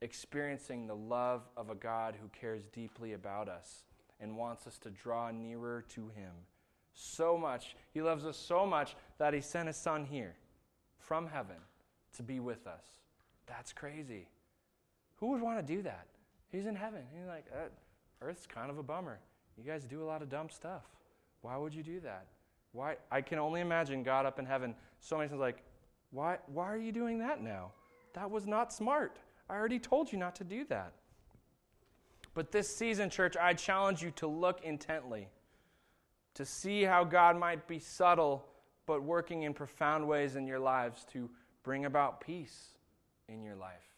experiencing 0.00 0.86
the 0.86 0.96
love 0.96 1.42
of 1.56 1.70
a 1.70 1.74
God 1.74 2.16
who 2.20 2.28
cares 2.28 2.66
deeply 2.66 3.12
about 3.14 3.48
us 3.48 3.84
and 4.20 4.36
wants 4.36 4.66
us 4.66 4.78
to 4.78 4.90
draw 4.90 5.30
nearer 5.30 5.84
to 5.90 6.08
Him. 6.08 6.32
So 6.94 7.36
much. 7.36 7.76
He 7.92 8.00
loves 8.00 8.24
us 8.24 8.36
so 8.36 8.66
much 8.66 8.96
that 9.18 9.34
He 9.34 9.40
sent 9.40 9.66
His 9.66 9.76
Son 9.76 10.04
here 10.04 10.34
from 10.98 11.26
heaven 11.26 11.56
to 12.16 12.22
be 12.22 12.40
with 12.40 12.66
us. 12.66 12.84
That's 13.46 13.72
crazy. 13.72 14.28
Who 15.16 15.28
would 15.28 15.40
want 15.40 15.58
to 15.58 15.74
do 15.74 15.82
that? 15.82 16.06
He's 16.50 16.66
in 16.66 16.74
heaven. 16.74 17.02
He's 17.14 17.26
like, 17.26 17.46
uh, 17.52 17.68
Earth's 18.22 18.46
kind 18.46 18.70
of 18.70 18.78
a 18.78 18.82
bummer. 18.82 19.18
You 19.56 19.64
guys 19.64 19.84
do 19.84 20.02
a 20.02 20.06
lot 20.06 20.22
of 20.22 20.28
dumb 20.28 20.48
stuff. 20.50 20.84
Why 21.42 21.56
would 21.56 21.74
you 21.74 21.82
do 21.82 22.00
that? 22.00 22.26
Why? 22.72 22.96
I 23.10 23.20
can 23.20 23.38
only 23.38 23.60
imagine 23.60 24.02
God 24.02 24.26
up 24.26 24.38
in 24.38 24.46
heaven 24.46 24.74
so 25.00 25.16
many 25.16 25.28
times 25.28 25.40
like, 25.40 25.62
why, 26.10 26.38
why 26.46 26.72
are 26.72 26.78
you 26.78 26.92
doing 26.92 27.18
that 27.18 27.42
now? 27.42 27.72
That 28.14 28.30
was 28.30 28.46
not 28.46 28.72
smart. 28.72 29.18
I 29.48 29.54
already 29.54 29.78
told 29.78 30.12
you 30.12 30.18
not 30.18 30.34
to 30.36 30.44
do 30.44 30.64
that. 30.66 30.92
But 32.34 32.52
this 32.52 32.74
season, 32.74 33.08
church, 33.08 33.36
I 33.36 33.54
challenge 33.54 34.02
you 34.02 34.10
to 34.12 34.26
look 34.26 34.62
intently, 34.62 35.28
to 36.34 36.44
see 36.44 36.82
how 36.82 37.04
God 37.04 37.38
might 37.38 37.66
be 37.66 37.78
subtle, 37.78 38.44
but 38.84 39.02
working 39.02 39.42
in 39.42 39.54
profound 39.54 40.06
ways 40.06 40.36
in 40.36 40.46
your 40.46 40.58
lives 40.58 41.04
to 41.12 41.30
bring 41.62 41.86
about 41.86 42.20
peace 42.20 42.76
in 43.28 43.42
your 43.42 43.56
life. 43.56 43.88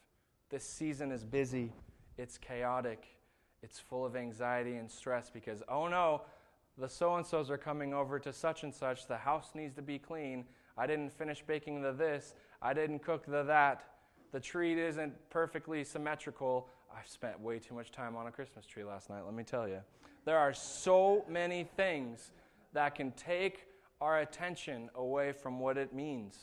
This 0.50 0.64
season 0.64 1.10
is 1.10 1.24
busy, 1.24 1.72
it's 2.16 2.38
chaotic, 2.38 3.06
it's 3.62 3.78
full 3.78 4.06
of 4.06 4.16
anxiety 4.16 4.76
and 4.76 4.90
stress 4.90 5.30
because, 5.30 5.62
oh 5.68 5.88
no, 5.88 6.22
the 6.78 6.88
so 6.88 7.16
and 7.16 7.26
so's 7.26 7.50
are 7.50 7.58
coming 7.58 7.92
over 7.92 8.18
to 8.20 8.32
such 8.32 8.62
and 8.62 8.72
such, 8.72 9.08
the 9.08 9.16
house 9.16 9.50
needs 9.54 9.74
to 9.74 9.82
be 9.82 9.98
clean. 9.98 10.44
I 10.76 10.86
didn't 10.86 11.12
finish 11.12 11.42
baking 11.44 11.82
the 11.82 11.92
this, 11.92 12.34
I 12.62 12.72
didn't 12.72 13.00
cook 13.00 13.26
the 13.26 13.42
that, 13.42 13.84
the 14.32 14.40
tree 14.40 14.78
isn't 14.78 15.14
perfectly 15.30 15.84
symmetrical. 15.84 16.68
I've 16.94 17.08
spent 17.08 17.40
way 17.40 17.58
too 17.58 17.74
much 17.74 17.90
time 17.90 18.16
on 18.16 18.26
a 18.26 18.30
Christmas 18.30 18.66
tree 18.66 18.84
last 18.84 19.10
night, 19.10 19.24
let 19.24 19.34
me 19.34 19.44
tell 19.44 19.68
you. 19.68 19.80
There 20.24 20.38
are 20.38 20.52
so 20.52 21.24
many 21.28 21.64
things 21.64 22.32
that 22.72 22.94
can 22.94 23.12
take 23.12 23.66
our 24.00 24.20
attention 24.20 24.90
away 24.94 25.32
from 25.32 25.58
what 25.58 25.78
it 25.78 25.92
means 25.92 26.36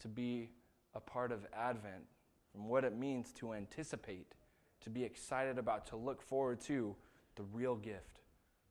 to 0.00 0.08
be 0.08 0.50
a 0.94 1.00
part 1.00 1.32
of 1.32 1.46
Advent, 1.56 2.04
from 2.50 2.68
what 2.68 2.84
it 2.84 2.96
means 2.96 3.32
to 3.32 3.54
anticipate, 3.54 4.34
to 4.80 4.90
be 4.90 5.04
excited 5.04 5.58
about, 5.58 5.86
to 5.86 5.96
look 5.96 6.20
forward 6.20 6.60
to 6.62 6.94
the 7.36 7.42
real 7.44 7.76
gift, 7.76 8.20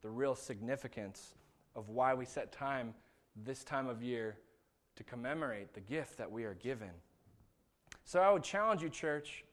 the 0.02 0.10
real 0.10 0.36
significance 0.36 1.36
of 1.76 1.90
why 1.90 2.14
we 2.14 2.26
set 2.26 2.52
time 2.52 2.94
this 3.46 3.64
time 3.64 3.88
of 3.88 4.04
year 4.04 4.38
to 4.96 5.04
commemorate 5.04 5.74
the 5.74 5.80
gift 5.80 6.18
that 6.18 6.30
we 6.30 6.44
are 6.44 6.56
given. 6.56 6.92
So 8.12 8.19
I 8.19 8.30
would 8.30 8.43
challenge 8.43 8.82
you, 8.82 8.89
church, 8.89 9.45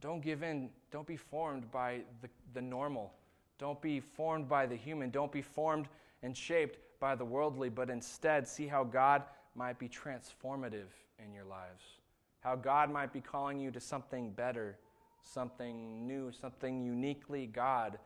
don't 0.00 0.22
give 0.22 0.42
in. 0.42 0.70
Don't 0.90 1.06
be 1.06 1.18
formed 1.18 1.70
by 1.70 2.00
the, 2.22 2.30
the 2.54 2.62
normal. 2.62 3.12
Don't 3.58 3.78
be 3.82 4.00
formed 4.00 4.48
by 4.48 4.64
the 4.64 4.74
human. 4.74 5.10
Don't 5.10 5.30
be 5.30 5.42
formed 5.42 5.86
and 6.22 6.34
shaped 6.34 6.78
by 6.98 7.14
the 7.14 7.26
worldly, 7.26 7.68
but 7.68 7.90
instead 7.90 8.48
see 8.48 8.66
how 8.66 8.84
God 8.84 9.22
might 9.54 9.78
be 9.78 9.86
transformative 9.86 10.88
in 11.22 11.34
your 11.34 11.44
lives. 11.44 11.82
How 12.40 12.56
God 12.56 12.90
might 12.90 13.12
be 13.12 13.20
calling 13.20 13.60
you 13.60 13.70
to 13.72 13.80
something 13.80 14.30
better, 14.30 14.78
something 15.20 16.06
new, 16.06 16.32
something 16.32 16.82
uniquely 16.82 17.48
God, 17.48 17.98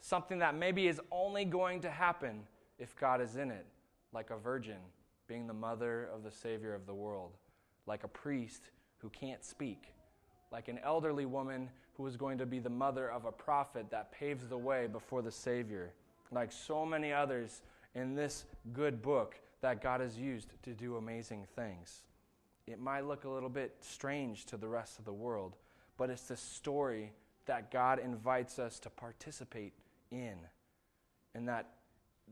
something 0.00 0.38
that 0.38 0.54
maybe 0.54 0.88
is 0.88 1.02
only 1.12 1.44
going 1.44 1.82
to 1.82 1.90
happen 1.90 2.44
if 2.78 2.96
God 2.96 3.20
is 3.20 3.36
in 3.36 3.50
it, 3.50 3.66
like 4.14 4.30
a 4.30 4.38
virgin 4.38 4.78
being 5.28 5.46
the 5.46 5.52
mother 5.52 6.08
of 6.14 6.22
the 6.22 6.32
Savior 6.32 6.74
of 6.74 6.86
the 6.86 6.94
world, 6.94 7.32
like 7.86 8.02
a 8.02 8.08
priest 8.08 8.70
who 8.98 9.08
can't 9.10 9.44
speak, 9.44 9.92
like 10.50 10.68
an 10.68 10.78
elderly 10.82 11.26
woman 11.26 11.68
who 11.96 12.06
is 12.06 12.16
going 12.16 12.38
to 12.38 12.46
be 12.46 12.58
the 12.58 12.70
mother 12.70 13.10
of 13.10 13.24
a 13.24 13.32
prophet 13.32 13.90
that 13.90 14.12
paves 14.12 14.48
the 14.48 14.58
way 14.58 14.86
before 14.86 15.22
the 15.22 15.30
Savior, 15.30 15.92
like 16.30 16.52
so 16.52 16.84
many 16.84 17.12
others 17.12 17.62
in 17.94 18.14
this 18.14 18.44
good 18.72 19.00
book 19.00 19.36
that 19.62 19.82
God 19.82 20.00
has 20.00 20.18
used 20.18 20.48
to 20.62 20.74
do 20.74 20.96
amazing 20.96 21.46
things. 21.56 22.02
It 22.66 22.80
might 22.80 23.06
look 23.06 23.24
a 23.24 23.28
little 23.28 23.48
bit 23.48 23.76
strange 23.80 24.44
to 24.46 24.56
the 24.56 24.68
rest 24.68 24.98
of 24.98 25.04
the 25.04 25.12
world, 25.12 25.56
but 25.96 26.10
it's 26.10 26.28
the 26.28 26.36
story 26.36 27.12
that 27.46 27.70
God 27.70 27.98
invites 27.98 28.58
us 28.58 28.78
to 28.80 28.90
participate 28.90 29.72
in. 30.10 30.34
And 31.34 31.48
that 31.48 31.66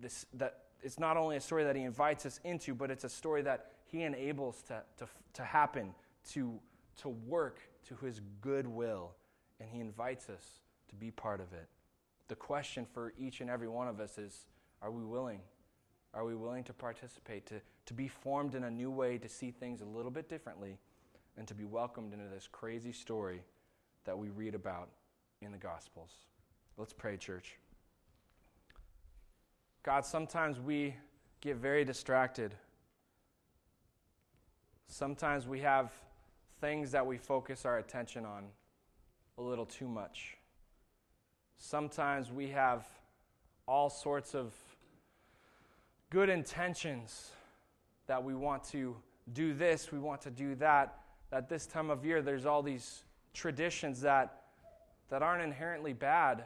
this 0.01 0.27
that 0.35 0.65
it's 0.83 0.99
not 0.99 1.17
only 1.17 1.37
a 1.37 1.41
story 1.41 1.65
that 1.65 1.77
he 1.77 1.83
invites 1.83 2.27
us 2.27 2.41
into, 2.45 2.75
but 2.75 2.91
it's 2.91 3.05
a 3.05 3.09
story 3.09 3.43
that 3.43 3.73
he 3.87 4.03
enables 4.03 4.63
to, 4.63 4.83
to, 4.99 5.09
to 5.35 5.43
happen, 5.43 5.95
to, 6.33 6.59
to 6.99 7.09
work 7.09 7.61
to 7.89 7.97
his 7.97 8.21
good 8.41 8.67
will, 8.67 9.13
and 9.61 9.69
he 9.69 9.81
invites 9.81 10.29
us 10.29 10.61
to 10.89 10.95
be 10.95 11.11
part 11.11 11.41
of 11.41 11.53
it. 11.53 11.69
The 12.29 12.35
question 12.35 12.87
for 12.93 13.13
each 13.19 13.41
and 13.41 13.51
every 13.51 13.69
one 13.69 13.89
of 13.89 14.01
us 14.01 14.19
is 14.19 14.47
are 14.81 14.91
we 14.91 15.03
willing? 15.03 15.41
Are 16.13 16.25
we 16.25 16.35
willing 16.35 16.65
to 16.65 16.73
participate, 16.73 17.47
to, 17.47 17.61
to 17.87 17.95
be 17.95 18.07
formed 18.07 18.55
in 18.55 18.65
a 18.65 18.71
new 18.71 18.91
way, 18.91 19.19
to 19.19 19.29
see 19.29 19.51
things 19.51 19.81
a 19.81 19.85
little 19.85 20.11
bit 20.11 20.29
differently, 20.29 20.79
and 21.37 21.49
to 21.49 21.55
be 21.55 21.65
welcomed 21.65 22.13
into 22.13 22.27
this 22.33 22.49
crazy 22.51 22.93
story 22.93 23.43
that 24.05 24.17
we 24.17 24.29
read 24.29 24.55
about 24.55 24.91
in 25.43 25.51
the 25.51 25.59
Gospels? 25.59 26.11
Let's 26.77 26.93
pray, 26.93 27.17
church. 27.17 27.57
God, 29.83 30.07
sometimes 30.07 30.61
we 30.61 30.95
get 31.41 31.57
very 31.57 31.85
distracted. 31.85 32.55
Sometimes 34.89 35.47
we 35.47 35.61
have 35.61 35.93
things 36.65 36.93
that 36.93 37.07
we 37.07 37.19
focus 37.19 37.67
our 37.67 37.77
attention 37.77 38.25
on 38.25 38.47
a 39.37 39.43
little 39.43 39.67
too 39.67 39.87
much. 39.87 40.39
Sometimes 41.59 42.33
we 42.33 42.49
have 42.49 42.87
all 43.69 43.91
sorts 43.91 44.35
of 44.35 44.55
good 46.09 46.31
intentions 46.31 47.33
that 48.07 48.25
we 48.25 48.35
want 48.35 48.65
to 48.65 48.97
do 49.35 49.53
this, 49.53 49.93
we 49.93 49.99
want 49.99 50.23
to 50.23 50.31
do 50.31 50.55
that. 50.55 51.01
At 51.33 51.51
this 51.51 51.67
time 51.67 51.91
of 51.91 52.03
year, 52.03 52.23
there's 52.23 52.47
all 52.47 52.63
these 52.63 53.05
traditions 53.35 54.01
that, 54.01 54.45
that 55.11 55.23
aren't 55.23 55.43
inherently 55.43 55.93
bad, 55.93 56.45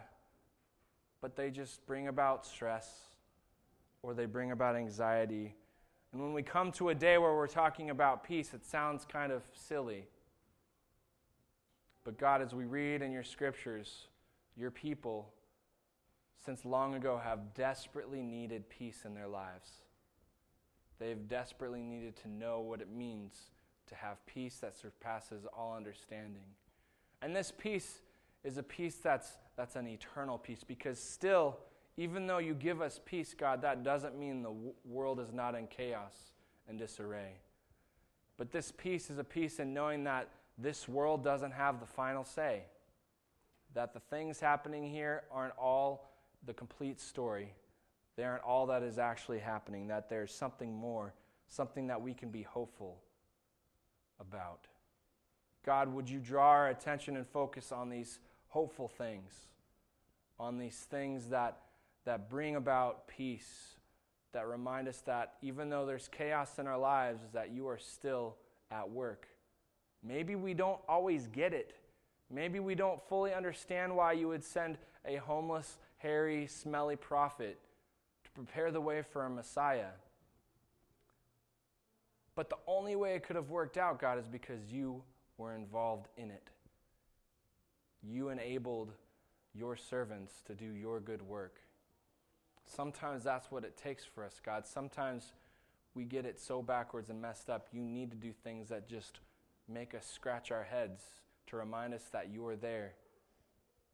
but 1.20 1.36
they 1.36 1.48
just 1.48 1.86
bring 1.86 2.08
about 2.08 2.44
stress 2.44 3.02
or 4.02 4.14
they 4.14 4.26
bring 4.26 4.50
about 4.50 4.74
anxiety 4.74 5.54
and 6.12 6.22
when 6.22 6.32
we 6.32 6.42
come 6.42 6.72
to 6.72 6.88
a 6.88 6.94
day 6.94 7.18
where 7.18 7.34
we're 7.34 7.46
talking 7.46 7.90
about 7.90 8.24
peace, 8.24 8.54
it 8.54 8.64
sounds 8.64 9.04
kind 9.04 9.30
of 9.30 9.42
silly. 9.52 10.06
But 12.04 12.18
God, 12.18 12.40
as 12.40 12.54
we 12.54 12.64
read 12.64 13.02
in 13.02 13.12
your 13.12 13.24
scriptures, 13.24 14.06
your 14.56 14.70
people, 14.70 15.28
since 16.44 16.64
long 16.64 16.94
ago, 16.94 17.20
have 17.22 17.52
desperately 17.54 18.22
needed 18.22 18.68
peace 18.70 19.02
in 19.04 19.14
their 19.14 19.28
lives. 19.28 19.70
They've 20.98 21.28
desperately 21.28 21.82
needed 21.82 22.16
to 22.22 22.28
know 22.28 22.60
what 22.60 22.80
it 22.80 22.90
means 22.90 23.34
to 23.88 23.94
have 23.94 24.24
peace 24.26 24.56
that 24.58 24.74
surpasses 24.74 25.46
all 25.56 25.76
understanding. 25.76 26.44
And 27.20 27.36
this 27.36 27.52
peace 27.56 28.00
is 28.44 28.56
a 28.56 28.62
peace 28.62 28.96
that's, 28.96 29.36
that's 29.56 29.76
an 29.76 29.86
eternal 29.86 30.38
peace 30.38 30.64
because 30.66 30.98
still, 30.98 31.58
even 31.98 32.26
though 32.26 32.38
you 32.38 32.54
give 32.54 32.80
us 32.80 32.98
peace, 33.04 33.34
God, 33.34 33.60
that 33.60 33.82
doesn't 33.82 34.18
mean 34.18 34.42
the 34.42 34.54
world 34.86 35.20
is 35.20 35.32
not 35.32 35.54
in 35.54 35.66
chaos 35.66 36.14
and 36.66 36.78
disarray. 36.78 37.32
But 38.38 38.50
this 38.50 38.72
peace 38.72 39.10
is 39.10 39.18
a 39.18 39.24
peace 39.24 39.58
in 39.58 39.74
knowing 39.74 40.04
that 40.04 40.28
this 40.56 40.88
world 40.88 41.22
doesn't 41.22 41.52
have 41.52 41.80
the 41.80 41.86
final 41.86 42.24
say, 42.24 42.62
that 43.74 43.92
the 43.92 44.00
things 44.00 44.40
happening 44.40 44.88
here 44.88 45.24
aren't 45.30 45.58
all 45.58 46.10
the 46.46 46.54
complete 46.54 47.00
story. 47.00 47.52
They 48.16 48.24
aren't 48.24 48.44
all 48.44 48.66
that 48.68 48.82
is 48.82 48.98
actually 48.98 49.40
happening, 49.40 49.88
that 49.88 50.08
there's 50.08 50.32
something 50.32 50.72
more 50.72 51.12
something 51.48 51.86
that 51.88 52.00
we 52.00 52.14
can 52.14 52.30
be 52.30 52.42
hopeful 52.42 53.00
about. 54.20 54.66
God, 55.64 55.92
would 55.92 56.08
you 56.08 56.18
draw 56.18 56.48
our 56.48 56.68
attention 56.68 57.16
and 57.16 57.26
focus 57.26 57.72
on 57.72 57.88
these 57.88 58.20
hopeful 58.48 58.88
things, 58.88 59.32
on 60.38 60.58
these 60.58 60.86
things 60.90 61.28
that, 61.28 61.58
that 62.08 62.30
bring 62.30 62.56
about 62.56 63.06
peace, 63.06 63.74
that 64.32 64.48
remind 64.48 64.88
us 64.88 65.02
that 65.04 65.34
even 65.42 65.68
though 65.68 65.84
there's 65.84 66.08
chaos 66.08 66.58
in 66.58 66.66
our 66.66 66.78
lives, 66.78 67.20
that 67.34 67.50
you 67.50 67.68
are 67.68 67.76
still 67.76 68.34
at 68.70 68.88
work. 68.88 69.28
Maybe 70.02 70.34
we 70.34 70.54
don't 70.54 70.80
always 70.88 71.26
get 71.26 71.52
it. 71.52 71.74
Maybe 72.30 72.60
we 72.60 72.74
don't 72.74 72.98
fully 73.10 73.34
understand 73.34 73.94
why 73.94 74.12
you 74.12 74.26
would 74.28 74.42
send 74.42 74.78
a 75.04 75.16
homeless, 75.16 75.76
hairy, 75.98 76.46
smelly 76.46 76.96
prophet 76.96 77.58
to 78.24 78.30
prepare 78.30 78.70
the 78.70 78.80
way 78.80 79.02
for 79.02 79.26
a 79.26 79.30
Messiah. 79.30 79.90
But 82.34 82.48
the 82.48 82.56
only 82.66 82.96
way 82.96 83.16
it 83.16 83.22
could 83.22 83.36
have 83.36 83.50
worked 83.50 83.76
out, 83.76 84.00
God, 84.00 84.18
is 84.18 84.28
because 84.28 84.72
you 84.72 85.02
were 85.36 85.54
involved 85.54 86.08
in 86.16 86.30
it. 86.30 86.48
You 88.02 88.30
enabled 88.30 88.92
your 89.54 89.76
servants 89.76 90.32
to 90.46 90.54
do 90.54 90.72
your 90.72 91.00
good 91.00 91.20
work. 91.20 91.60
Sometimes 92.68 93.24
that's 93.24 93.50
what 93.50 93.64
it 93.64 93.76
takes 93.76 94.04
for 94.04 94.24
us, 94.24 94.40
God. 94.44 94.66
Sometimes 94.66 95.32
we 95.94 96.04
get 96.04 96.24
it 96.24 96.38
so 96.38 96.62
backwards 96.62 97.10
and 97.10 97.20
messed 97.20 97.50
up. 97.50 97.68
You 97.72 97.82
need 97.82 98.10
to 98.10 98.16
do 98.16 98.32
things 98.32 98.68
that 98.68 98.88
just 98.88 99.20
make 99.68 99.94
us 99.94 100.06
scratch 100.06 100.50
our 100.50 100.64
heads 100.64 101.02
to 101.48 101.56
remind 101.56 101.94
us 101.94 102.04
that 102.12 102.30
you 102.30 102.46
are 102.46 102.56
there. 102.56 102.92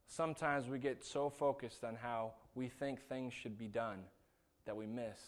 Sometimes 0.07 0.69
we 0.69 0.79
get 0.79 1.05
so 1.05 1.31
focused 1.31 1.85
on 1.85 1.95
how 1.95 2.33
we 2.55 2.69
think 2.69 3.01
things 3.01 3.33
should 3.33 3.59
be 3.59 3.69
done 3.69 4.01
that 4.67 4.77
we 4.77 4.87
miss 4.87 5.19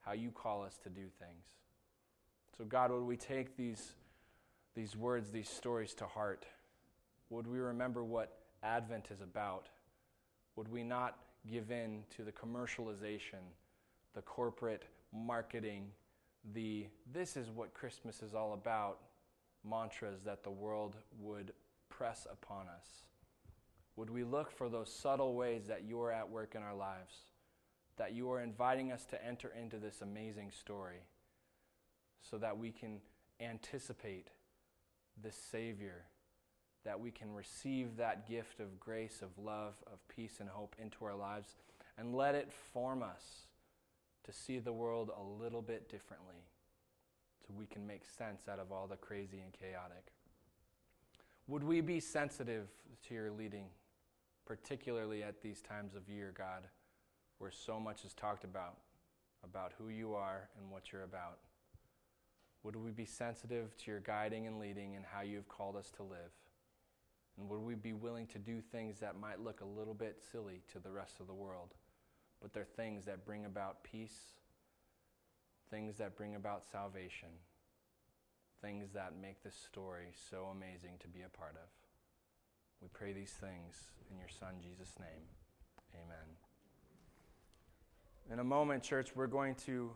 how 0.00 0.12
you 0.12 0.30
call 0.30 0.62
us 0.62 0.78
to 0.82 0.88
do 0.88 1.06
things. 1.18 1.44
So, 2.56 2.64
God, 2.64 2.90
would 2.90 3.04
we 3.04 3.16
take 3.16 3.56
these, 3.56 3.92
these 4.74 4.96
words, 4.96 5.30
these 5.30 5.48
stories 5.48 5.94
to 5.94 6.06
heart? 6.06 6.46
Would 7.30 7.46
we 7.46 7.58
remember 7.58 8.02
what 8.02 8.38
Advent 8.62 9.08
is 9.10 9.20
about? 9.20 9.68
Would 10.56 10.68
we 10.68 10.82
not 10.82 11.16
give 11.50 11.70
in 11.70 12.02
to 12.16 12.22
the 12.22 12.32
commercialization, 12.32 13.42
the 14.14 14.22
corporate 14.22 14.84
marketing, 15.12 15.86
the 16.54 16.86
this 17.12 17.36
is 17.36 17.50
what 17.50 17.74
Christmas 17.74 18.22
is 18.22 18.34
all 18.34 18.52
about 18.54 18.98
mantras 19.64 20.22
that 20.24 20.42
the 20.42 20.50
world 20.50 20.96
would 21.18 21.52
press 21.88 22.26
upon 22.30 22.66
us? 22.68 22.86
Would 23.96 24.10
we 24.10 24.22
look 24.22 24.50
for 24.50 24.68
those 24.68 24.92
subtle 24.92 25.34
ways 25.34 25.66
that 25.66 25.82
you 25.82 26.00
are 26.00 26.12
at 26.12 26.30
work 26.30 26.54
in 26.54 26.62
our 26.62 26.74
lives, 26.74 27.14
that 27.96 28.14
you 28.14 28.30
are 28.30 28.40
inviting 28.40 28.92
us 28.92 29.04
to 29.06 29.26
enter 29.26 29.52
into 29.60 29.78
this 29.78 30.02
amazing 30.02 30.52
story? 30.52 31.02
so 32.20 32.38
that 32.38 32.58
we 32.58 32.70
can 32.70 33.00
anticipate 33.40 34.28
this 35.22 35.36
Savior, 35.50 36.04
that 36.84 36.98
we 36.98 37.10
can 37.10 37.34
receive 37.34 37.96
that 37.96 38.28
gift 38.28 38.60
of 38.60 38.78
grace, 38.78 39.22
of 39.22 39.30
love, 39.42 39.74
of 39.92 39.98
peace, 40.08 40.36
and 40.40 40.48
hope 40.48 40.76
into 40.80 41.04
our 41.04 41.14
lives, 41.14 41.56
and 41.96 42.14
let 42.14 42.34
it 42.34 42.52
form 42.52 43.02
us 43.02 43.46
to 44.24 44.32
see 44.32 44.58
the 44.58 44.72
world 44.72 45.10
a 45.16 45.42
little 45.42 45.62
bit 45.62 45.88
differently 45.88 46.44
so 47.46 47.54
we 47.56 47.66
can 47.66 47.86
make 47.86 48.04
sense 48.04 48.42
out 48.50 48.58
of 48.58 48.70
all 48.70 48.86
the 48.86 48.96
crazy 48.96 49.40
and 49.40 49.52
chaotic. 49.52 50.12
Would 51.46 51.64
we 51.64 51.80
be 51.80 51.98
sensitive 51.98 52.68
to 53.08 53.14
your 53.14 53.30
leading, 53.30 53.66
particularly 54.44 55.22
at 55.22 55.40
these 55.40 55.62
times 55.62 55.94
of 55.94 56.08
year, 56.08 56.32
God, 56.36 56.64
where 57.38 57.50
so 57.50 57.80
much 57.80 58.04
is 58.04 58.12
talked 58.12 58.44
about, 58.44 58.76
about 59.42 59.72
who 59.78 59.88
you 59.88 60.14
are 60.14 60.48
and 60.58 60.70
what 60.70 60.92
you're 60.92 61.04
about? 61.04 61.38
Would 62.64 62.76
we 62.76 62.90
be 62.90 63.06
sensitive 63.06 63.76
to 63.78 63.90
your 63.90 64.00
guiding 64.00 64.46
and 64.46 64.58
leading 64.58 64.96
and 64.96 65.04
how 65.06 65.22
you've 65.22 65.48
called 65.48 65.76
us 65.76 65.90
to 65.96 66.02
live? 66.02 66.32
And 67.38 67.48
would 67.48 67.60
we 67.60 67.74
be 67.74 67.92
willing 67.92 68.26
to 68.28 68.38
do 68.38 68.60
things 68.60 68.98
that 68.98 69.18
might 69.18 69.40
look 69.40 69.60
a 69.60 69.64
little 69.64 69.94
bit 69.94 70.18
silly 70.32 70.62
to 70.72 70.80
the 70.80 70.90
rest 70.90 71.20
of 71.20 71.28
the 71.28 71.34
world, 71.34 71.74
but 72.42 72.52
they're 72.52 72.64
things 72.64 73.04
that 73.04 73.24
bring 73.24 73.44
about 73.44 73.84
peace, 73.84 74.32
things 75.70 75.98
that 75.98 76.16
bring 76.16 76.34
about 76.34 76.64
salvation, 76.64 77.28
things 78.60 78.90
that 78.92 79.12
make 79.20 79.42
this 79.44 79.54
story 79.54 80.08
so 80.30 80.46
amazing 80.46 80.94
to 81.00 81.08
be 81.08 81.22
a 81.22 81.28
part 81.28 81.54
of? 81.54 81.68
We 82.82 82.88
pray 82.92 83.12
these 83.12 83.32
things 83.32 83.74
in 84.10 84.18
your 84.18 84.28
Son, 84.28 84.54
Jesus' 84.60 84.94
name. 84.98 85.22
Amen. 85.94 86.36
In 88.32 88.40
a 88.40 88.44
moment, 88.44 88.82
church, 88.82 89.10
we're 89.14 89.26
going 89.26 89.54
to 89.66 89.90